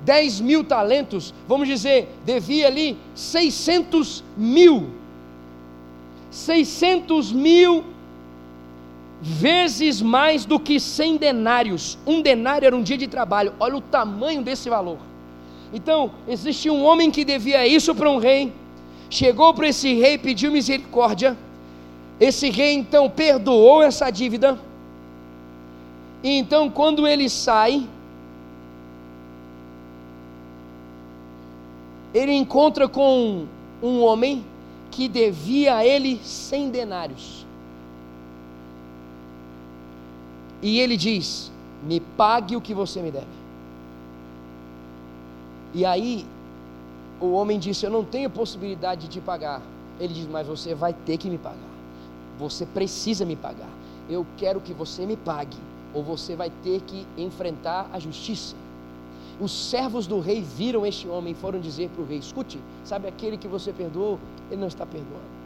[0.04, 4.90] 10 mil talentos, vamos dizer, devia ali 600 mil.
[6.30, 7.84] 600 mil
[9.24, 11.96] vezes mais do que 100 denários.
[12.06, 13.54] Um denário era um dia de trabalho.
[13.58, 14.98] Olha o tamanho desse valor.
[15.72, 18.52] Então, existia um homem que devia isso para um rei.
[19.08, 21.36] Chegou para esse rei, pediu misericórdia.
[22.20, 24.58] Esse rei então perdoou essa dívida.
[26.22, 27.88] E então, quando ele sai,
[32.12, 33.46] ele encontra com
[33.82, 34.44] um homem
[34.90, 37.43] que devia a ele cem denários.
[40.64, 43.36] E ele diz: Me pague o que você me deve.
[45.74, 46.26] E aí,
[47.20, 49.70] o homem disse: Eu não tenho possibilidade de te pagar.
[49.98, 51.78] Ele diz: Mas você vai ter que me pagar.
[52.34, 53.78] Você precisa me pagar.
[54.08, 55.60] Eu quero que você me pague,
[55.92, 58.56] ou você vai ter que enfrentar a justiça.
[59.38, 63.06] Os servos do rei viram este homem e foram dizer para o rei: Escute, sabe
[63.06, 64.30] aquele que você perdoou?
[64.48, 65.43] Ele não está perdoando.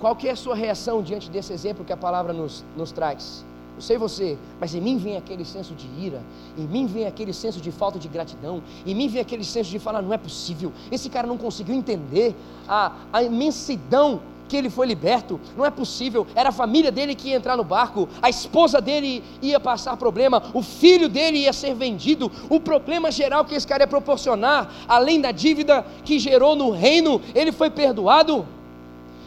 [0.00, 3.44] Qual que é a sua reação diante desse exemplo que a palavra nos, nos traz?
[3.74, 6.22] Não sei você, mas em mim vem aquele senso de ira,
[6.56, 9.78] em mim vem aquele senso de falta de gratidão, em mim vem aquele senso de
[9.78, 12.34] falar: não é possível, esse cara não conseguiu entender
[12.66, 17.28] a, a imensidão que ele foi liberto, não é possível, era a família dele que
[17.28, 21.74] ia entrar no barco, a esposa dele ia passar problema, o filho dele ia ser
[21.74, 26.70] vendido, o problema geral que esse cara ia proporcionar, além da dívida que gerou no
[26.70, 28.46] reino, ele foi perdoado.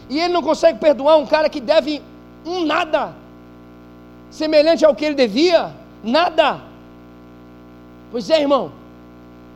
[0.09, 2.01] E ele não consegue perdoar um cara que deve
[2.45, 3.13] um nada,
[4.29, 6.61] semelhante ao que ele devia, nada.
[8.11, 8.71] Pois é, irmão,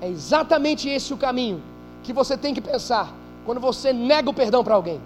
[0.02, 1.62] é exatamente esse o caminho
[2.04, 3.14] que você tem que pensar
[3.46, 5.02] quando você nega o perdão para alguém.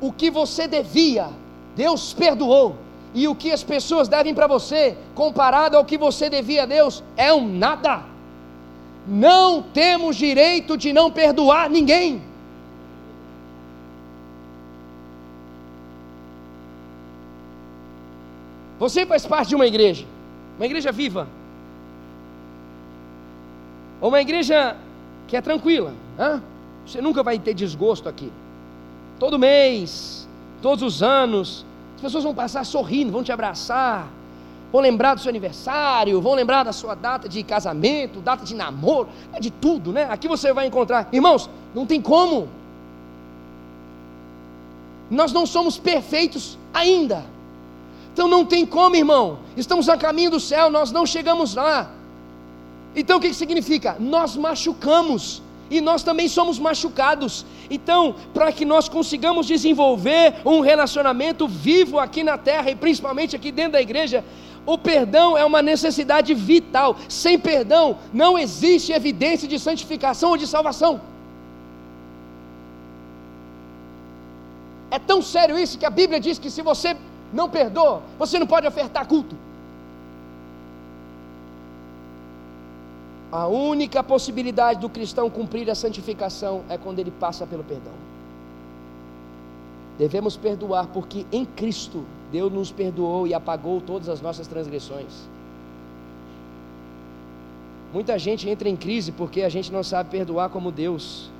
[0.00, 1.28] O que você devia,
[1.74, 2.76] Deus perdoou,
[3.14, 7.02] e o que as pessoas devem para você, comparado ao que você devia a Deus,
[7.16, 8.02] é um nada.
[9.06, 12.20] Não temos direito de não perdoar ninguém.
[18.84, 20.04] Você faz parte de uma igreja,
[20.58, 21.26] uma igreja viva,
[23.98, 24.76] ou uma igreja
[25.26, 25.94] que é tranquila,
[26.84, 28.30] você nunca vai ter desgosto aqui.
[29.18, 30.28] Todo mês,
[30.60, 31.64] todos os anos,
[31.96, 34.06] as pessoas vão passar sorrindo, vão te abraçar,
[34.70, 39.08] vão lembrar do seu aniversário, vão lembrar da sua data de casamento, data de namoro,
[39.32, 40.06] é de tudo, né?
[40.10, 42.50] Aqui você vai encontrar, irmãos, não tem como.
[45.10, 47.32] Nós não somos perfeitos ainda.
[48.14, 49.40] Então não tem como, irmão.
[49.56, 51.90] Estamos a caminho do céu, nós não chegamos lá.
[52.94, 53.96] Então o que significa?
[53.98, 57.44] Nós machucamos e nós também somos machucados.
[57.68, 63.50] Então, para que nós consigamos desenvolver um relacionamento vivo aqui na terra e principalmente aqui
[63.50, 64.24] dentro da igreja,
[64.64, 66.96] o perdão é uma necessidade vital.
[67.08, 71.00] Sem perdão, não existe evidência de santificação ou de salvação.
[74.88, 76.96] É tão sério isso que a Bíblia diz que se você
[77.34, 79.36] não perdoa, você não pode ofertar culto.
[83.32, 87.92] A única possibilidade do cristão cumprir a santificação é quando ele passa pelo perdão.
[89.98, 95.28] Devemos perdoar porque em Cristo Deus nos perdoou e apagou todas as nossas transgressões.
[97.92, 101.30] Muita gente entra em crise porque a gente não sabe perdoar como Deus.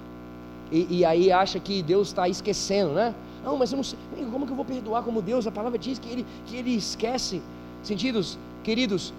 [0.73, 3.15] E, e aí acha que Deus está esquecendo, né?
[3.45, 3.99] Não, mas eu não sei.
[4.33, 5.47] Como que eu vou perdoar como Deus?
[5.47, 7.43] A palavra diz que ele, que ele esquece.
[7.83, 9.13] Sentidos, Queridos,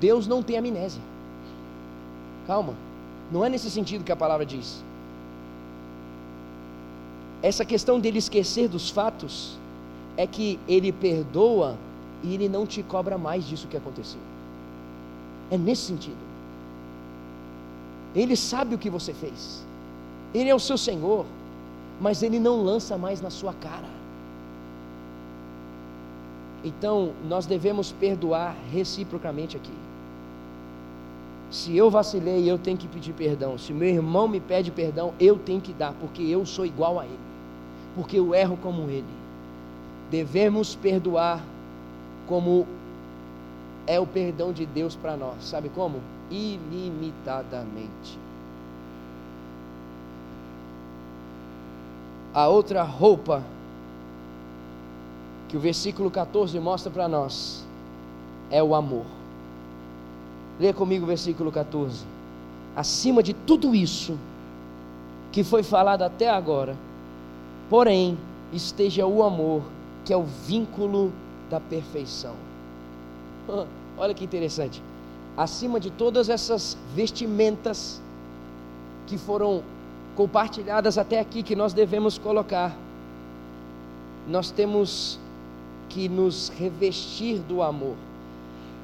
[0.00, 1.02] Deus não tem amnésia.
[2.46, 2.74] Calma,
[3.30, 4.82] não é nesse sentido que a palavra diz.
[7.42, 9.58] Essa questão dele esquecer dos fatos
[10.16, 11.76] é que ele perdoa
[12.22, 14.20] e ele não te cobra mais disso que aconteceu.
[15.50, 16.24] É nesse sentido.
[18.14, 19.60] Ele sabe o que você fez.
[20.32, 21.26] Ele é o seu Senhor,
[22.00, 23.88] mas ele não lança mais na sua cara.
[26.64, 29.74] Então, nós devemos perdoar reciprocamente aqui.
[31.50, 33.56] Se eu vacilei, eu tenho que pedir perdão.
[33.58, 37.04] Se meu irmão me pede perdão, eu tenho que dar, porque eu sou igual a
[37.04, 37.18] ele.
[37.94, 39.04] Porque eu erro como ele.
[40.10, 41.44] Devemos perdoar
[42.26, 42.66] como
[43.86, 45.44] é o perdão de Deus para nós.
[45.44, 46.00] Sabe como?
[46.30, 48.23] Ilimitadamente.
[52.34, 53.44] A outra roupa
[55.48, 57.64] que o versículo 14 mostra para nós
[58.50, 59.06] é o amor.
[60.58, 62.04] Leia comigo o versículo 14.
[62.74, 64.18] Acima de tudo isso
[65.30, 66.76] que foi falado até agora,
[67.70, 68.18] porém,
[68.52, 69.62] esteja o amor,
[70.04, 71.12] que é o vínculo
[71.48, 72.34] da perfeição.
[73.96, 74.82] Olha que interessante.
[75.36, 78.02] Acima de todas essas vestimentas
[79.06, 79.62] que foram
[80.14, 82.76] compartilhadas até aqui, que nós devemos colocar,
[84.26, 85.18] nós temos
[85.88, 87.96] que nos revestir do amor.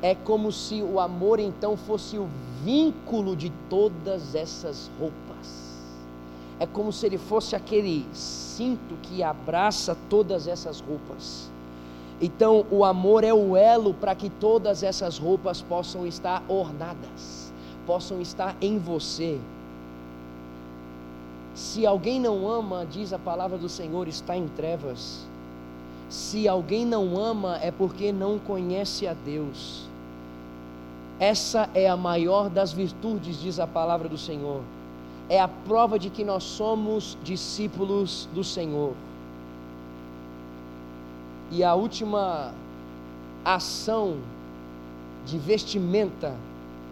[0.03, 2.28] É como se o amor então fosse o
[2.64, 5.70] vínculo de todas essas roupas.
[6.59, 11.51] É como se ele fosse aquele cinto que abraça todas essas roupas.
[12.20, 17.51] Então, o amor é o elo para que todas essas roupas possam estar ornadas,
[17.87, 19.39] possam estar em você.
[21.61, 25.26] Se alguém não ama, diz a palavra do Senhor, está em trevas.
[26.08, 29.86] Se alguém não ama, é porque não conhece a Deus.
[31.18, 34.62] Essa é a maior das virtudes, diz a palavra do Senhor.
[35.28, 38.94] É a prova de que nós somos discípulos do Senhor.
[41.50, 42.54] E a última
[43.44, 44.16] ação
[45.26, 46.34] de vestimenta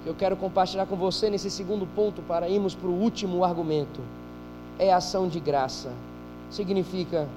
[0.05, 4.18] que eu quero compartilhar com você nesse segundo ponto para irmos para o último argumento
[4.79, 5.93] é ação de graça.
[6.51, 7.29] Significa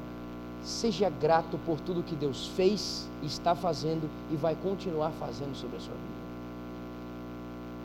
[0.64, 5.80] Seja grato por tudo que Deus fez, está fazendo e vai continuar fazendo sobre a
[5.80, 6.22] sua vida.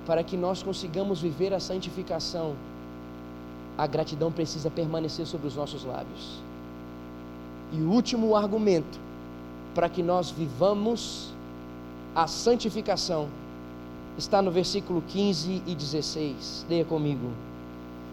[0.07, 2.55] Para que nós consigamos viver a santificação,
[3.79, 6.43] a gratidão precisa permanecer sobre os nossos lábios.
[7.73, 9.01] E o último argumento
[9.75, 11.35] para que nós vivamos
[12.15, 13.29] a santificação
[14.19, 16.67] está no versículo 15 e 16.
[16.69, 17.31] Leia comigo.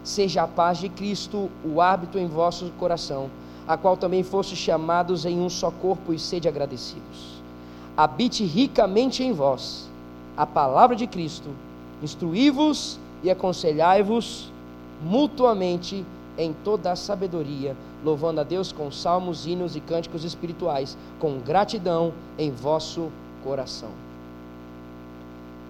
[0.04, 3.30] Seja a paz de Cristo o hábito em vosso coração
[3.68, 7.42] a qual também foste chamados em um só corpo e sede agradecidos.
[7.96, 9.90] Habite ricamente em vós
[10.36, 11.50] a palavra de Cristo,
[12.02, 14.52] instruí-vos e aconselhai-vos
[15.02, 16.04] mutuamente
[16.38, 22.12] em toda a sabedoria, louvando a Deus com salmos, hinos e cânticos espirituais, com gratidão
[22.38, 23.12] em vosso
[23.44, 23.90] coração.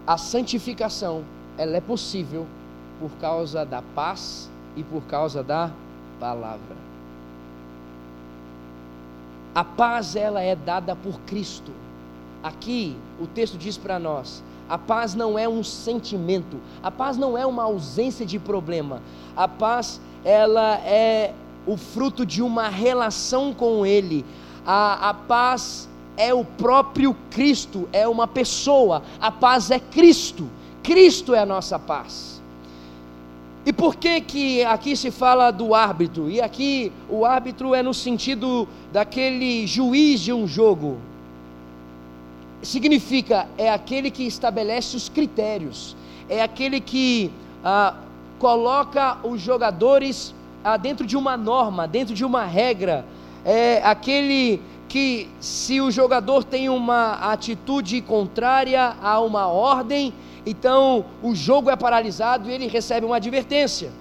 [0.08, 1.24] A santificação,
[1.58, 2.48] ela é possível
[3.00, 5.72] por causa da paz e por causa da
[6.20, 6.76] palavra.
[9.54, 11.72] A paz ela é dada por Cristo.
[12.42, 17.38] Aqui o texto diz para nós: a paz não é um sentimento, a paz não
[17.38, 19.02] é uma ausência de problema.
[19.36, 21.34] A paz ela é
[21.66, 24.26] o fruto de uma relação com Ele.
[24.66, 25.88] A, a paz
[26.18, 29.04] é o próprio Cristo, é uma pessoa.
[29.20, 30.50] A paz é Cristo.
[30.82, 32.33] Cristo é a nossa paz.
[33.66, 36.30] E por que que aqui se fala do árbitro?
[36.30, 40.98] E aqui o árbitro é no sentido daquele juiz de um jogo.
[42.62, 45.96] Significa, é aquele que estabelece os critérios,
[46.30, 47.32] é aquele que
[47.64, 47.96] ah,
[48.38, 50.34] coloca os jogadores
[50.64, 53.06] ah, dentro de uma norma, dentro de uma regra,
[53.46, 60.14] é aquele que, se o jogador tem uma atitude contrária a uma ordem,
[60.46, 63.92] então o jogo é paralisado e ele recebe uma advertência.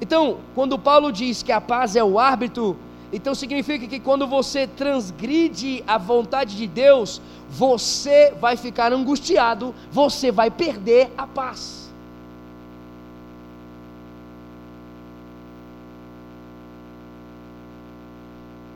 [0.00, 2.76] Então, quando Paulo diz que a paz é o árbitro,
[3.12, 10.32] então significa que quando você transgride a vontade de Deus, você vai ficar angustiado, você
[10.32, 11.82] vai perder a paz.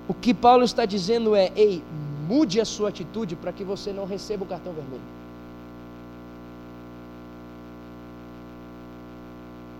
[0.08, 1.82] O que Paulo está dizendo é: ei,
[2.28, 5.25] mude a sua atitude para que você não receba o cartão vermelho.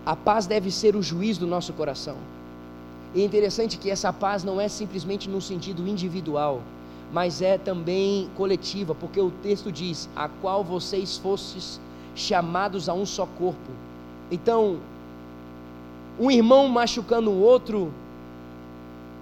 [0.07, 2.15] A paz deve ser o juiz do nosso coração.
[3.13, 6.61] E é interessante que essa paz não é simplesmente no sentido individual,
[7.11, 11.81] mas é também coletiva, porque o texto diz: a qual vocês fostes
[12.15, 13.69] chamados a um só corpo.
[14.31, 14.77] Então,
[16.17, 17.91] um irmão machucando o outro,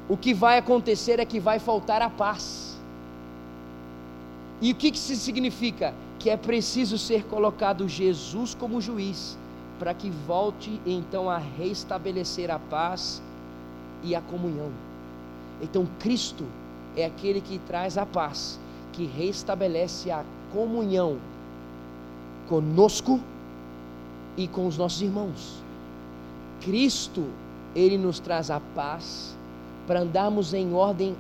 [0.08, 2.80] o que vai acontecer é que vai faltar a paz.
[4.62, 5.96] E o que, que isso significa?
[6.20, 9.36] Que é preciso ser colocado Jesus como juiz,
[9.80, 13.22] para que volte então a restabelecer a paz
[14.04, 14.72] e a comunhão.
[15.62, 16.46] Então, Cristo
[16.96, 18.60] é aquele que traz a paz,
[18.94, 20.24] que restabelece a
[20.54, 21.18] comunhão
[22.48, 23.20] conosco
[24.38, 25.62] e com os nossos irmãos.
[26.62, 27.26] Cristo,
[27.76, 29.36] ele nos traz a paz
[29.88, 31.16] para andarmos em ordem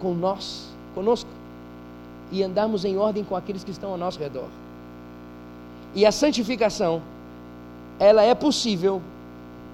[0.00, 1.30] com nós, conosco,
[2.30, 4.48] e andarmos em ordem com aqueles que estão ao nosso redor.
[5.94, 7.02] E a santificação,
[7.98, 9.00] ela é possível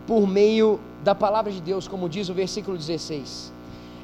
[0.06, 3.52] por meio da palavra de Deus, como diz o versículo 16.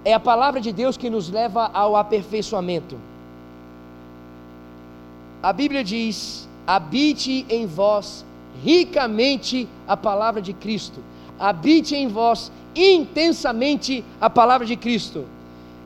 [0.04, 2.96] É a palavra de Deus que nos leva ao aperfeiçoamento.
[5.42, 8.24] A Bíblia diz: habite em vós
[8.62, 11.00] ricamente a palavra de Cristo,
[11.38, 15.24] habite em vós intensamente a palavra de Cristo.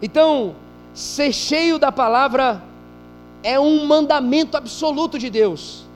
[0.01, 0.55] Então,
[0.95, 2.63] ser cheio da palavra
[3.43, 5.90] é um mandamento absoluto de Deus.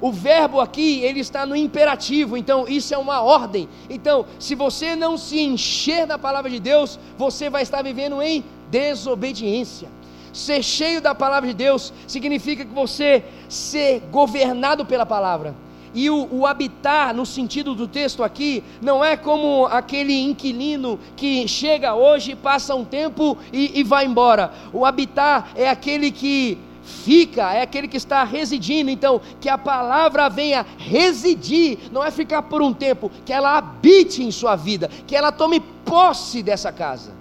[0.00, 3.66] O verbo aqui, ele está no imperativo, então isso é uma ordem.
[3.88, 8.44] Então, se você não se encher da palavra de Deus, você vai estar vivendo em
[8.70, 9.88] desobediência.
[10.34, 15.54] Ser cheio da palavra de Deus significa que você ser governado pela palavra.
[15.94, 21.48] E o, o, habitar, no sentido do texto aqui, não é como aquele inquilino que
[21.48, 24.52] chega hoje, passa um tempo e, e vai embora.
[24.74, 28.90] O habitar é aquele que fica, é aquele que está residindo.
[28.90, 34.22] Então, que a palavra venha residir, não é ficar por um tempo, que ela habite
[34.22, 37.12] em sua vida, que ela tome posse dessa casa.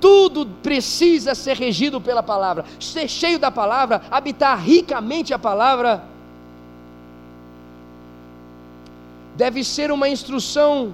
[0.00, 6.02] Tudo precisa ser regido pela palavra, ser cheio da palavra, habitar ricamente a palavra.
[9.36, 10.92] Deve ser uma instrução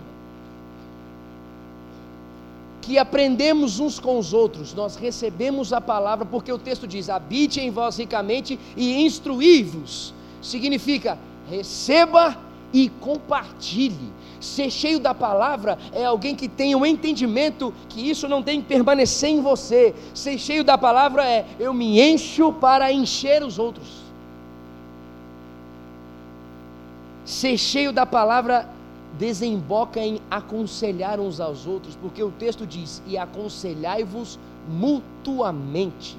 [2.89, 7.61] que aprendemos uns com os outros, nós recebemos a palavra, porque o texto diz: habite
[7.61, 10.15] em vós ricamente e instruí-vos.
[10.41, 11.19] Significa,
[11.51, 12.35] receba
[12.73, 14.11] e compartilhe.
[14.41, 18.63] Ser cheio da palavra é alguém que tem o um entendimento que isso não tem
[18.63, 19.95] que permanecer em você.
[20.15, 23.99] Ser cheio da palavra é eu me encho para encher os outros.
[27.27, 28.67] Ser cheio da palavra
[29.11, 36.19] desemboca em aconselhar uns aos outros, porque o texto diz: e aconselhai-vos mutuamente.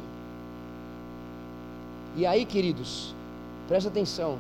[2.14, 3.16] E aí, queridos,
[3.68, 4.40] presta atenção.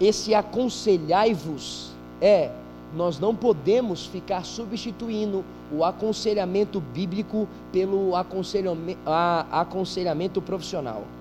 [0.00, 2.52] Esse aconselhai-vos é,
[2.88, 9.00] nós não podemos ficar substituindo o aconselhamento bíblico pelo aconselhamento,
[9.50, 11.17] aconselhamento profissional.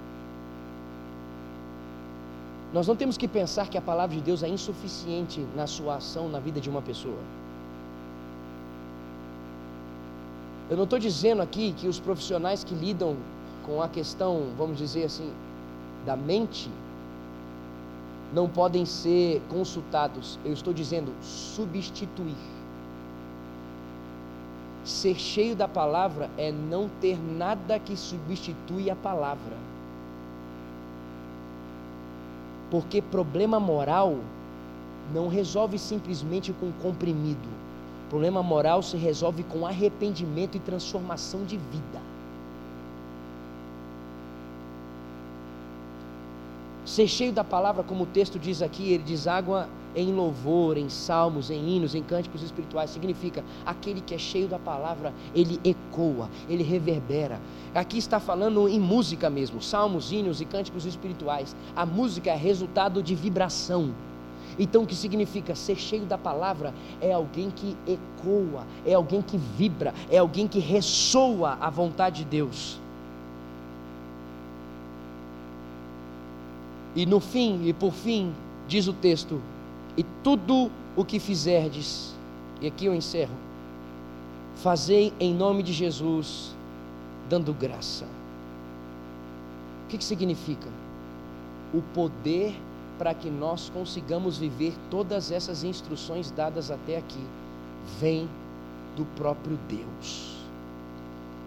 [2.72, 6.30] Nós não temos que pensar que a palavra de Deus é insuficiente na sua ação
[6.30, 7.32] na vida de uma pessoa.
[10.70, 13.16] Eu não estou dizendo aqui que os profissionais que lidam
[13.62, 15.34] com a questão, vamos dizer assim,
[16.06, 16.70] da mente,
[18.30, 20.38] não podem ser consultados.
[20.44, 22.38] Eu estou dizendo substituir.
[24.84, 29.67] Ser cheio da palavra é não ter nada que substitui a palavra.
[32.70, 34.30] Porque problema moral
[35.06, 37.50] não resolve simplesmente com comprimido.
[38.10, 42.02] Problema moral se resolve com arrependimento e transformação de vida.
[46.84, 51.50] Ser cheio da palavra, como o texto diz aqui, ele deságua em louvor, em salmos,
[51.50, 56.64] em hinos, em cânticos espirituais, significa aquele que é cheio da palavra, ele ecoa, ele
[56.64, 57.40] reverbera.
[57.74, 61.56] Aqui está falando em música mesmo, salmos, hinos e cânticos espirituais.
[61.76, 63.90] A música é resultado de vibração.
[64.60, 69.38] Então, o que significa ser cheio da palavra é alguém que ecoa, é alguém que
[69.38, 72.80] vibra, é alguém que ressoa a vontade de Deus.
[76.96, 78.34] E no fim, e por fim,
[78.68, 79.40] diz o texto:
[79.98, 82.14] e tudo o que fizerdes,
[82.62, 83.36] e aqui eu encerro,
[84.54, 86.56] fazei em nome de Jesus,
[87.26, 88.06] dando graça.
[88.06, 90.70] O que, que significa?
[91.74, 92.56] O poder
[93.00, 97.24] para que nós consigamos viver todas essas instruções dadas até aqui
[98.00, 98.30] vem
[98.96, 100.36] do próprio Deus.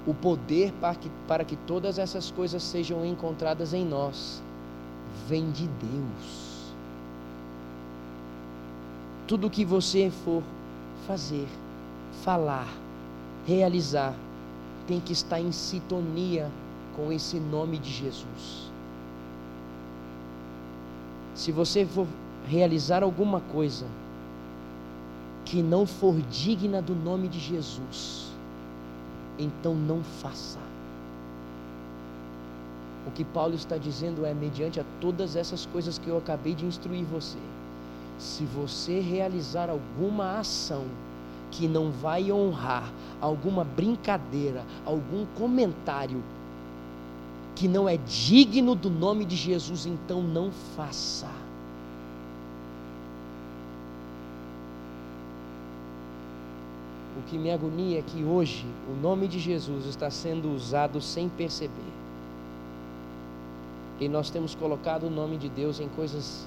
[0.05, 4.43] O poder para que, para que todas essas coisas sejam encontradas em nós
[5.29, 6.50] vem de Deus
[9.31, 10.43] tudo que você for
[11.07, 11.47] fazer,
[12.25, 12.67] falar,
[13.47, 14.13] realizar
[14.89, 16.51] tem que estar em sintonia
[16.97, 18.73] com esse nome de Jesus.
[21.33, 22.09] Se você for
[22.49, 23.87] realizar alguma coisa
[25.45, 28.33] que não for digna do nome de Jesus,
[29.39, 30.59] então não faça.
[33.07, 36.67] O que Paulo está dizendo é: mediante a todas essas coisas que eu acabei de
[36.67, 37.39] instruir você,
[38.21, 40.85] se você realizar alguma ação
[41.51, 46.23] que não vai honrar, alguma brincadeira, algum comentário
[47.57, 51.31] que não é digno do nome de Jesus, então não faça.
[57.19, 61.27] O que me agonia é que hoje o nome de Jesus está sendo usado sem
[61.29, 61.93] perceber.
[63.99, 66.47] E nós temos colocado o nome de Deus em coisas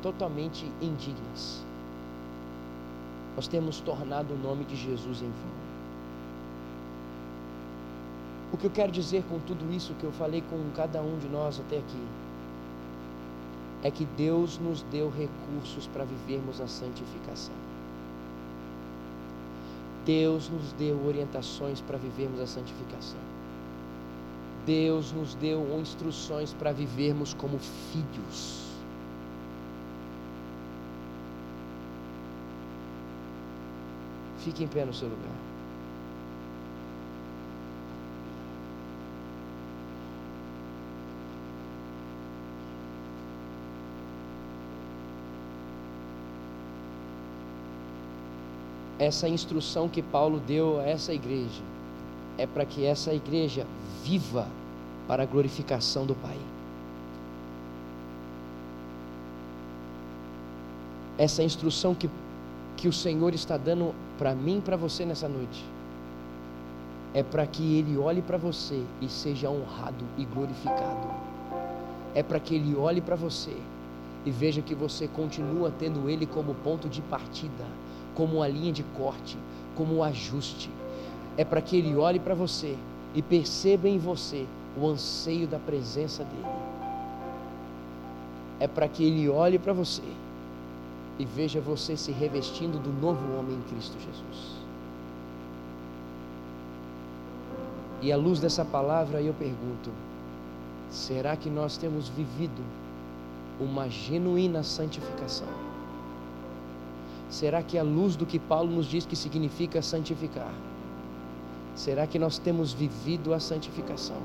[0.00, 1.66] totalmente indignas.
[3.36, 5.76] Nós temos tornado o nome de Jesus em vão.
[8.50, 11.28] O que eu quero dizer com tudo isso que eu falei com cada um de
[11.28, 12.16] nós até aqui
[13.82, 17.56] é que Deus nos deu recursos para vivermos a santificação.
[20.04, 23.20] Deus nos deu orientações para vivermos a santificação.
[24.64, 28.65] Deus nos deu instruções para vivermos como filhos.
[34.46, 35.32] Fique em pé no seu lugar.
[49.00, 51.60] Essa instrução que Paulo deu a essa igreja
[52.38, 53.66] é para que essa igreja
[54.04, 54.46] viva
[55.08, 56.38] para a glorificação do Pai.
[61.18, 62.08] Essa instrução que,
[62.76, 65.64] que o Senhor está dando para mim e para você nessa noite
[67.16, 71.08] é para que ele olhe para você e seja honrado e glorificado.
[72.14, 73.56] É para que ele olhe para você
[74.22, 77.64] e veja que você continua tendo ele como ponto de partida,
[78.12, 79.38] como a linha de corte,
[79.74, 80.68] como o ajuste.
[81.38, 82.76] É para que ele olhe para você
[83.14, 84.46] e perceba em você
[84.76, 86.44] o anseio da presença dele.
[88.60, 90.25] É para que ele olhe para você
[91.18, 94.56] e veja você se revestindo do novo homem em Cristo Jesus.
[98.02, 99.90] E à luz dessa palavra eu pergunto:
[100.90, 102.62] será que nós temos vivido
[103.58, 105.48] uma genuína santificação?
[107.30, 110.52] Será que à luz do que Paulo nos diz que significa santificar,
[111.74, 114.20] será que nós temos vivido a santificação?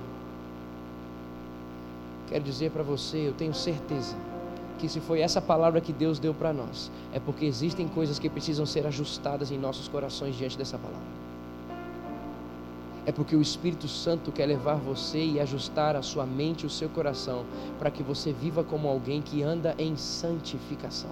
[2.27, 4.15] Quero dizer para você, eu tenho certeza
[4.82, 8.27] que se foi essa palavra que Deus deu para nós, é porque existem coisas que
[8.27, 11.21] precisam ser ajustadas em nossos corações diante dessa palavra.
[13.05, 16.69] É porque o Espírito Santo quer levar você e ajustar a sua mente e o
[16.69, 17.45] seu coração
[17.77, 21.11] para que você viva como alguém que anda em santificação.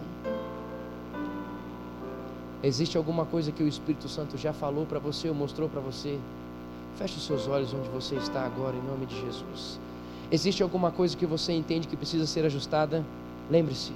[2.63, 6.17] Existe alguma coisa que o Espírito Santo já falou para você ou mostrou para você?
[6.97, 9.80] Feche os seus olhos onde você está agora, em nome de Jesus.
[10.32, 13.05] Existe alguma coisa que você entende que precisa ser ajustada?
[13.50, 13.93] Lembre-se,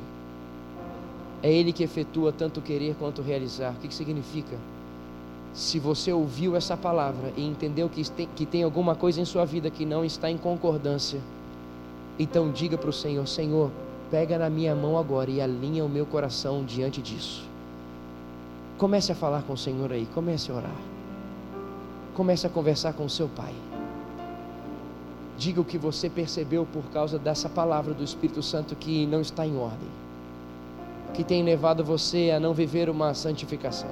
[1.44, 3.74] é Ele que efetua tanto querer quanto realizar.
[3.74, 4.58] O que, que significa?
[5.54, 9.46] Se você ouviu essa palavra e entendeu que tem, que tem alguma coisa em sua
[9.46, 11.20] vida que não está em concordância,
[12.18, 13.70] então diga para o Senhor: Senhor,
[14.10, 17.44] pega na minha mão agora e alinha o meu coração diante disso.
[18.78, 20.76] Comece a falar com o Senhor aí, comece a orar.
[22.16, 23.54] Comece a conversar com o seu Pai.
[25.38, 29.46] Diga o que você percebeu por causa dessa palavra do Espírito Santo que não está
[29.46, 29.90] em ordem,
[31.14, 33.90] que tem levado você a não viver uma santificação.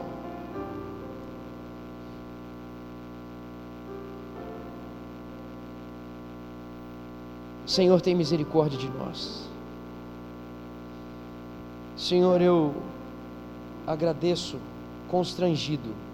[7.65, 9.49] Senhor, tem misericórdia de nós.
[11.95, 12.73] Senhor, eu
[13.87, 14.57] agradeço,
[15.07, 16.10] constrangido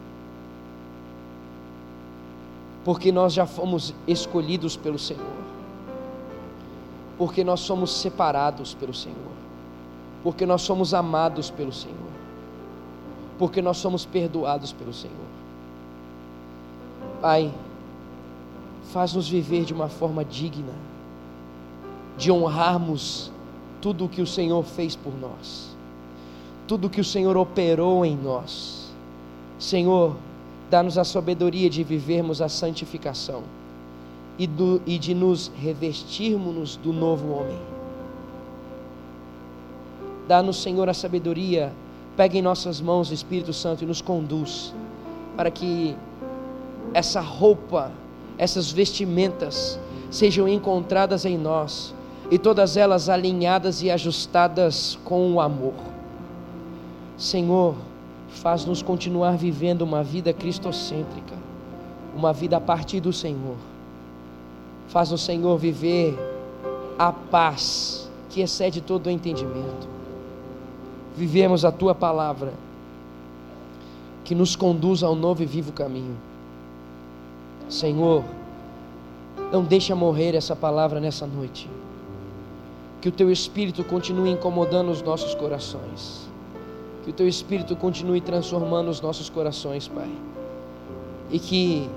[2.87, 5.35] porque nós já fomos escolhidos pelo Senhor,
[7.17, 9.33] porque nós somos separados pelo Senhor,
[10.23, 11.97] porque nós somos amados pelo Senhor,
[13.37, 15.27] porque nós somos perdoados pelo Senhor.
[17.19, 17.53] Pai,
[18.93, 20.73] faz-nos viver de uma forma digna,
[22.17, 23.33] de honrarmos
[23.81, 25.75] tudo o que o Senhor fez por nós,
[26.65, 28.93] tudo o que o Senhor operou em nós.
[29.59, 30.15] Senhor,
[30.69, 33.43] Dá-nos a sabedoria de vivermos a santificação
[34.37, 37.59] e, do, e de nos revestirmos do novo homem.
[40.27, 41.71] Dá-nos, Senhor, a sabedoria.
[42.17, 44.73] Pega em nossas mãos o Espírito Santo e nos conduz
[45.37, 45.95] para que
[46.93, 47.91] essa roupa,
[48.37, 51.93] essas vestimentas sejam encontradas em nós
[52.31, 55.75] e todas elas alinhadas e ajustadas com o amor.
[57.17, 57.75] Senhor,
[58.29, 61.35] faz-nos continuar vivendo uma vida cristocêntrica,
[62.15, 63.55] uma vida a partir do Senhor.
[64.87, 66.17] Faz o Senhor viver
[66.97, 69.87] a paz que excede todo o entendimento.
[71.15, 72.53] Vivemos a tua palavra
[74.23, 76.15] que nos conduz ao novo e vivo caminho.
[77.69, 78.23] Senhor,
[79.51, 81.69] não deixa morrer essa palavra nessa noite.
[83.01, 86.26] Que o teu espírito continue incomodando os nossos corações.
[87.07, 90.09] Que o teu espírito continue transformando os nossos corações, Pai.
[91.31, 91.89] E que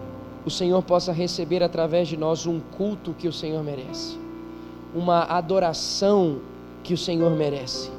[0.47, 4.17] o Senhor possa receber através de nós um culto que o Senhor merece.
[4.95, 6.39] Uma adoração
[6.85, 7.91] que o Senhor merece,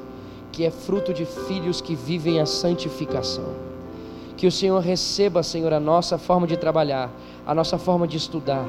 [0.50, 3.44] que é fruto de filhos que vivem a santificação.
[4.34, 7.10] Que o Senhor receba, Senhor, a nossa forma de trabalhar,
[7.46, 8.66] a nossa forma de estudar,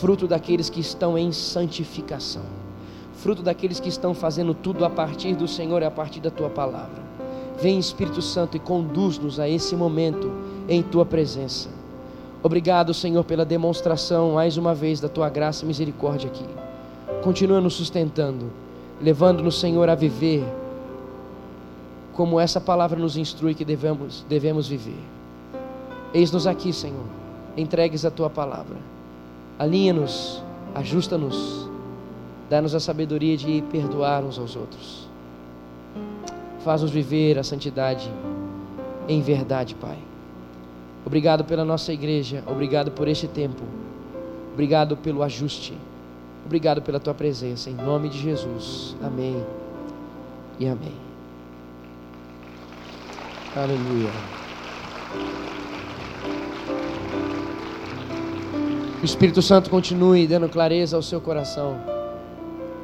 [0.00, 2.42] fruto daqueles que estão em santificação,
[3.12, 6.50] fruto daqueles que estão fazendo tudo a partir do Senhor e a partir da tua
[6.50, 7.06] palavra.
[7.60, 10.30] Vem Espírito Santo e conduz-nos a esse momento
[10.68, 11.68] em tua presença.
[12.42, 16.44] Obrigado, Senhor, pela demonstração mais uma vez da tua graça e misericórdia aqui.
[17.22, 18.46] Continua nos sustentando,
[19.00, 20.44] levando-nos, Senhor, a viver
[22.12, 24.98] como essa palavra nos instrui que devemos, devemos viver.
[26.12, 27.04] Eis-nos aqui, Senhor,
[27.56, 28.76] entregues a tua palavra.
[29.58, 30.42] Alinha-nos,
[30.74, 31.68] ajusta-nos,
[32.48, 35.08] dá-nos a sabedoria de perdoar uns aos outros.
[36.64, 38.10] Faz-nos viver a santidade
[39.08, 39.98] em verdade, Pai.
[41.04, 43.62] Obrigado pela nossa igreja, obrigado por este tempo,
[44.52, 45.72] obrigado pelo ajuste,
[46.44, 48.94] obrigado pela tua presença, em nome de Jesus.
[49.02, 49.42] Amém
[50.58, 50.94] e amém.
[53.56, 54.10] Aleluia.
[59.00, 61.78] o Espírito Santo continue dando clareza ao seu coração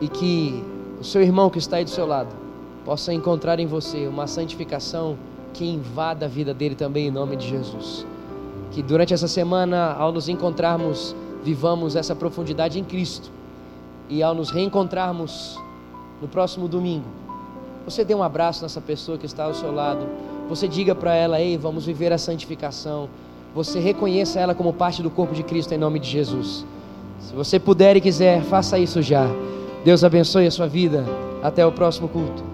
[0.01, 0.62] e que
[1.01, 2.44] o seu irmão que está aí do seu lado
[2.85, 5.16] possa encontrar em você uma santificação
[5.53, 8.07] que invada a vida dele também em nome de Jesus.
[8.70, 13.30] Que durante essa semana, ao nos encontrarmos, vivamos essa profundidade em Cristo
[14.09, 15.59] e ao nos reencontrarmos
[16.20, 17.07] no próximo domingo,
[17.85, 20.07] você dê um abraço nessa pessoa que está ao seu lado,
[20.49, 23.09] você diga para ela: ei, vamos viver a santificação
[23.55, 26.66] você reconheça ela como parte do corpo de Cristo em nome de Jesus.
[27.20, 29.28] Se você puder e quiser, faça isso já.
[29.85, 31.05] Deus abençoe a sua vida.
[31.41, 32.54] Até o próximo culto.